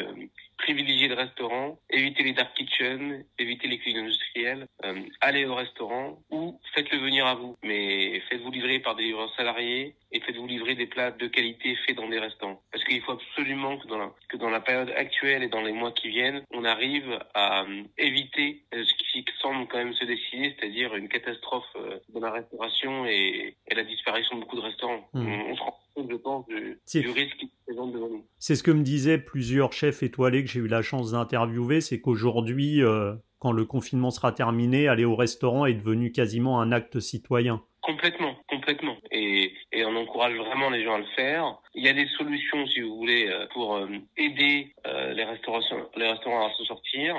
privilégier 0.59 1.07
le 1.07 1.15
restaurant, 1.15 1.79
éviter 1.89 2.23
les 2.23 2.33
dark 2.33 2.53
kitchens, 2.53 3.25
éviter 3.39 3.67
les 3.67 3.79
cuisines 3.79 4.01
industrielles, 4.01 4.67
euh, 4.83 5.01
allez 5.21 5.45
au 5.45 5.55
restaurant 5.55 6.19
ou 6.29 6.59
faites-le 6.75 6.99
venir 6.99 7.25
à 7.25 7.35
vous. 7.35 7.55
Mais 7.63 8.21
faites-vous 8.29 8.51
livrer 8.51 8.79
par 8.79 8.95
des 8.95 9.03
livreurs 9.03 9.33
salariés 9.35 9.95
et 10.11 10.19
faites-vous 10.19 10.47
livrer 10.47 10.75
des 10.75 10.85
plats 10.85 11.11
de 11.11 11.27
qualité 11.27 11.75
faits 11.87 11.95
dans 11.95 12.09
des 12.09 12.19
restaurants. 12.19 12.61
Parce 12.71 12.83
qu'il 12.83 13.01
faut 13.01 13.13
absolument 13.13 13.77
que 13.77 13.87
dans, 13.87 13.97
la, 13.97 14.11
que 14.27 14.37
dans 14.37 14.49
la 14.49 14.59
période 14.59 14.91
actuelle 14.95 15.43
et 15.43 15.49
dans 15.49 15.61
les 15.61 15.71
mois 15.71 15.91
qui 15.91 16.09
viennent, 16.09 16.43
on 16.51 16.65
arrive 16.65 17.19
à 17.33 17.63
euh, 17.63 17.83
éviter 17.97 18.63
euh, 18.73 18.83
ce 18.83 18.93
qui 19.11 19.25
semble 19.41 19.67
quand 19.67 19.77
même 19.77 19.93
se 19.93 20.05
dessiner, 20.05 20.55
c'est-à-dire 20.57 20.95
une 20.95 21.07
catastrophe 21.07 21.65
euh, 21.75 21.99
dans 22.09 22.19
la 22.19 22.31
restauration 22.31 23.05
et, 23.05 23.55
et, 23.67 23.75
la 23.75 23.83
disparition 23.83 24.35
de 24.35 24.41
beaucoup 24.41 24.57
de 24.57 24.61
restaurants. 24.61 25.07
Mmh. 25.13 25.27
On, 25.27 25.51
on 25.51 25.55
se 25.55 25.61
rend 25.61 25.79
compte, 25.99 26.11
je 26.11 26.15
pense, 26.15 26.45
du, 26.47 27.01
du 27.01 27.09
risque 27.09 27.37
qui 27.37 27.47
se 27.47 27.65
présente 27.65 27.93
devant 27.93 28.09
nous. 28.09 28.25
C'est 28.37 28.55
ce 28.55 28.63
que 28.63 28.71
me 28.71 28.83
disaient 28.83 29.17
plusieurs 29.17 29.73
chefs 29.73 30.03
étoilés 30.03 30.43
que 30.43 30.49
j'ai 30.49 30.59
eu 30.59 30.67
la 30.67 30.81
chance 30.81 31.11
d'interviewer, 31.11 31.81
c'est 31.81 32.01
qu'aujourd'hui, 32.01 32.81
euh, 32.83 33.13
quand 33.39 33.51
le 33.51 33.65
confinement 33.65 34.11
sera 34.11 34.31
terminé, 34.31 34.87
aller 34.87 35.05
au 35.05 35.15
restaurant 35.15 35.65
est 35.65 35.73
devenu 35.73 36.11
quasiment 36.11 36.61
un 36.61 36.71
acte 36.71 36.99
citoyen. 36.99 37.61
Complètement, 37.81 38.35
complètement. 38.47 38.97
Et, 39.11 39.53
et, 39.71 39.85
on 39.85 39.95
encourage 39.95 40.35
vraiment 40.35 40.69
les 40.69 40.83
gens 40.83 40.95
à 40.95 40.99
le 40.99 41.07
faire. 41.15 41.57
Il 41.73 41.83
y 41.83 41.87
a 41.87 41.93
des 41.93 42.07
solutions, 42.17 42.67
si 42.67 42.81
vous 42.81 42.97
voulez, 42.97 43.27
euh, 43.27 43.47
pour 43.53 43.75
euh, 43.75 43.87
aider 44.17 44.73
les, 44.85 45.23
restaurations, 45.23 45.89
les 45.95 46.09
restaurants 46.09 46.47
à 46.47 46.53
se 46.53 46.65
sortir. 46.65 47.15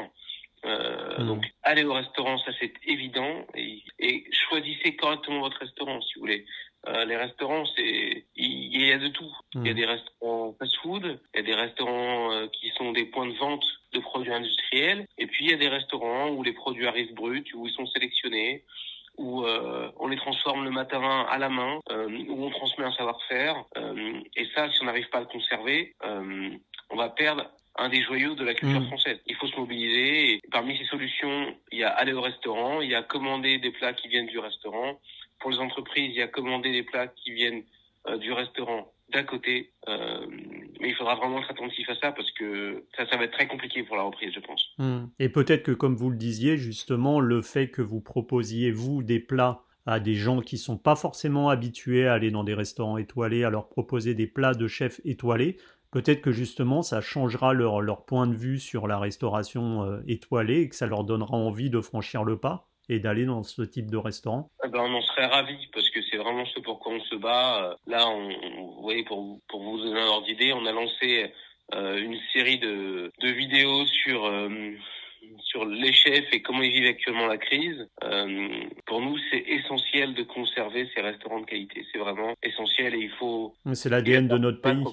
Euh, 0.66 1.18
mmh. 1.18 1.26
Donc, 1.26 1.44
allez 1.62 1.84
au 1.84 1.94
restaurant, 1.94 2.36
ça 2.38 2.52
c'est 2.60 2.72
évident, 2.86 3.46
et, 3.54 3.82
et, 3.98 4.24
choisissez 4.48 4.94
correctement 4.96 5.40
votre 5.40 5.58
restaurant, 5.58 6.00
si 6.02 6.14
vous 6.16 6.20
voulez. 6.20 6.44
Euh, 6.88 7.04
les 7.04 7.16
restaurants, 7.16 7.64
c'est 7.76 8.24
il 8.36 8.82
y, 8.82 8.92
a 8.92 8.98
de 8.98 9.08
tout. 9.08 9.30
Il 9.54 9.66
y 9.66 9.68
a 9.68 9.72
mmh. 9.72 9.76
des 9.76 9.84
restaurants 9.84 10.54
fast-food, 10.58 11.20
il 11.34 11.36
y 11.36 11.40
a 11.40 11.42
des 11.42 11.54
restaurants 11.54 12.32
euh, 12.32 12.46
qui 12.48 12.70
sont 12.70 12.92
des 12.92 13.04
points 13.04 13.26
de 13.26 13.36
vente 13.36 13.64
de 13.92 14.00
produits 14.00 14.32
industriels, 14.32 15.06
et 15.18 15.26
puis 15.26 15.46
il 15.46 15.50
y 15.50 15.54
a 15.54 15.58
des 15.58 15.68
restaurants 15.68 16.30
où 16.30 16.42
les 16.42 16.52
produits 16.52 16.86
arrivent 16.86 17.14
bruts, 17.14 17.44
où 17.54 17.66
ils 17.66 17.72
sont 17.72 17.86
sélectionnés, 17.86 18.64
où 19.18 19.44
on 19.44 20.06
les 20.06 20.16
transforme 20.16 20.64
le 20.64 20.70
matin 20.70 21.26
à 21.28 21.36
la 21.36 21.50
main, 21.50 21.80
où 21.90 22.44
on 22.44 22.50
transmet 22.50 22.84
un 22.84 22.92
savoir-faire. 22.92 23.64
et 24.36 24.46
ça, 24.54 24.70
si 24.70 24.80
on 24.80 24.86
n'arrive 24.86 25.10
pas 25.10 25.18
à 25.18 25.22
le 25.22 25.26
conserver, 25.26 25.94
on 26.02 26.96
va 26.96 27.10
perdre 27.10 27.50
un 27.76 27.88
des 27.88 28.02
joyaux 28.02 28.34
de 28.34 28.44
la 28.44 28.54
culture 28.54 28.80
mm. 28.80 28.86
française. 28.86 29.18
Il 29.26 29.34
faut 29.36 29.46
se 29.46 29.56
mobiliser. 29.56 30.32
Et 30.32 30.40
parmi 30.50 30.76
ces 30.76 30.84
solutions, 30.84 31.54
il 31.72 31.78
y 31.78 31.84
a 31.84 31.90
aller 31.90 32.12
au 32.12 32.20
restaurant, 32.20 32.80
il 32.80 32.90
y 32.90 32.94
a 32.94 33.02
commander 33.02 33.58
des 33.58 33.70
plats 33.70 33.92
qui 33.92 34.08
viennent 34.08 34.26
du 34.26 34.38
restaurant. 34.38 35.00
Pour 35.40 35.50
les 35.50 35.58
entreprises, 35.58 36.10
il 36.10 36.16
y 36.16 36.22
a 36.22 36.28
commander 36.28 36.72
des 36.72 36.82
plats 36.82 37.08
qui 37.08 37.32
viennent 37.32 37.62
euh, 38.06 38.16
du 38.18 38.32
restaurant 38.32 38.92
d'à 39.12 39.22
côté. 39.22 39.72
Euh, 39.88 40.26
mais 40.80 40.90
il 40.90 40.94
faudra 40.94 41.16
vraiment 41.16 41.40
être 41.40 41.50
attentif 41.50 41.88
à 41.90 41.94
ça 41.96 42.12
parce 42.12 42.30
que 42.32 42.84
ça, 42.96 43.06
ça 43.06 43.16
va 43.16 43.24
être 43.24 43.32
très 43.32 43.48
compliqué 43.48 43.82
pour 43.82 43.96
la 43.96 44.02
reprise, 44.02 44.32
je 44.34 44.40
pense. 44.40 44.70
Mm. 44.78 45.06
Et 45.18 45.28
peut-être 45.28 45.64
que, 45.64 45.72
comme 45.72 45.96
vous 45.96 46.10
le 46.10 46.16
disiez, 46.16 46.56
justement, 46.56 47.20
le 47.20 47.42
fait 47.42 47.68
que 47.68 47.82
vous 47.82 48.00
proposiez, 48.00 48.70
vous, 48.70 49.02
des 49.02 49.20
plats 49.20 49.64
à 49.86 49.98
des 49.98 50.14
gens 50.14 50.40
qui 50.40 50.58
sont 50.58 50.78
pas 50.78 50.94
forcément 50.94 51.48
habitués 51.48 52.06
à 52.06 52.12
aller 52.12 52.30
dans 52.30 52.44
des 52.44 52.54
restaurants 52.54 52.98
étoilés, 52.98 53.44
à 53.44 53.50
leur 53.50 53.68
proposer 53.68 54.14
des 54.14 54.26
plats 54.26 54.54
de 54.54 54.68
chef 54.68 55.00
étoilés, 55.04 55.56
Peut-être 55.90 56.20
que 56.20 56.30
justement 56.30 56.82
ça 56.82 57.00
changera 57.00 57.52
leur, 57.52 57.80
leur, 57.80 58.04
point 58.04 58.28
de 58.28 58.34
vue 58.34 58.60
sur 58.60 58.86
la 58.86 58.98
restauration 58.98 59.84
euh, 59.84 60.00
étoilée 60.06 60.60
et 60.60 60.68
que 60.68 60.76
ça 60.76 60.86
leur 60.86 61.04
donnera 61.04 61.36
envie 61.36 61.68
de 61.68 61.80
franchir 61.80 62.22
le 62.22 62.38
pas 62.38 62.69
et 62.90 62.98
d'aller 62.98 63.24
dans 63.24 63.42
ce 63.44 63.62
type 63.62 63.90
de 63.90 63.96
restaurant 63.96 64.50
eh 64.64 64.68
ben, 64.68 64.80
On 64.80 64.94
en 64.94 65.02
serait 65.02 65.26
ravis 65.26 65.68
parce 65.72 65.88
que 65.90 66.00
c'est 66.02 66.16
vraiment 66.16 66.44
ce 66.46 66.58
pour 66.60 66.80
quoi 66.80 66.92
on 66.92 67.00
se 67.00 67.14
bat. 67.14 67.76
Là, 67.86 68.08
on, 68.08 68.28
vous 68.28 68.82
voyez, 68.82 69.04
pour, 69.04 69.38
vous 69.52 69.78
donner 69.78 70.00
un 70.00 70.06
ordre 70.06 70.26
d'idée, 70.26 70.52
on 70.52 70.66
a 70.66 70.72
lancé 70.72 71.32
euh, 71.72 71.96
une 71.98 72.18
série 72.32 72.58
de, 72.58 73.12
de 73.20 73.28
vidéos 73.28 73.86
sur... 73.86 74.26
Euh, 74.26 74.48
sur 75.42 75.64
les 75.64 75.92
chefs 75.92 76.32
et 76.32 76.42
comment 76.42 76.62
ils 76.62 76.72
vivent 76.72 76.88
actuellement 76.88 77.26
la 77.26 77.38
crise. 77.38 77.88
Euh, 78.04 78.48
pour 78.86 79.00
nous, 79.00 79.16
c'est 79.30 79.38
essentiel 79.38 80.14
de 80.14 80.22
conserver 80.22 80.88
ces 80.94 81.00
restaurants 81.00 81.40
de 81.40 81.46
qualité. 81.46 81.84
C'est 81.92 81.98
vraiment 81.98 82.34
essentiel 82.42 82.94
et 82.94 82.98
il 82.98 83.10
faut. 83.18 83.54
C'est 83.72 83.88
l'ADN 83.88 84.28
de 84.28 84.38
notre 84.38 84.60
pays. 84.60 84.84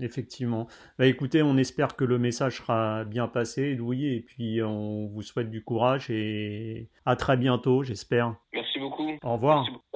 Effectivement. 0.00 0.66
Bah, 0.98 1.06
écoutez, 1.06 1.42
on 1.42 1.56
espère 1.56 1.96
que 1.96 2.04
le 2.04 2.18
message 2.18 2.58
sera 2.58 3.04
bien 3.04 3.28
passé, 3.28 3.72
Edoui, 3.72 4.14
et 4.14 4.20
puis 4.20 4.62
on 4.62 5.06
vous 5.06 5.22
souhaite 5.22 5.50
du 5.50 5.62
courage 5.62 6.10
et 6.10 6.88
à 7.06 7.16
très 7.16 7.36
bientôt, 7.36 7.82
j'espère. 7.82 8.34
Merci 8.52 8.78
beaucoup. 8.78 9.12
Au 9.22 9.34
revoir. 9.34 9.58
Merci 9.62 9.72
beaucoup. 9.72 9.92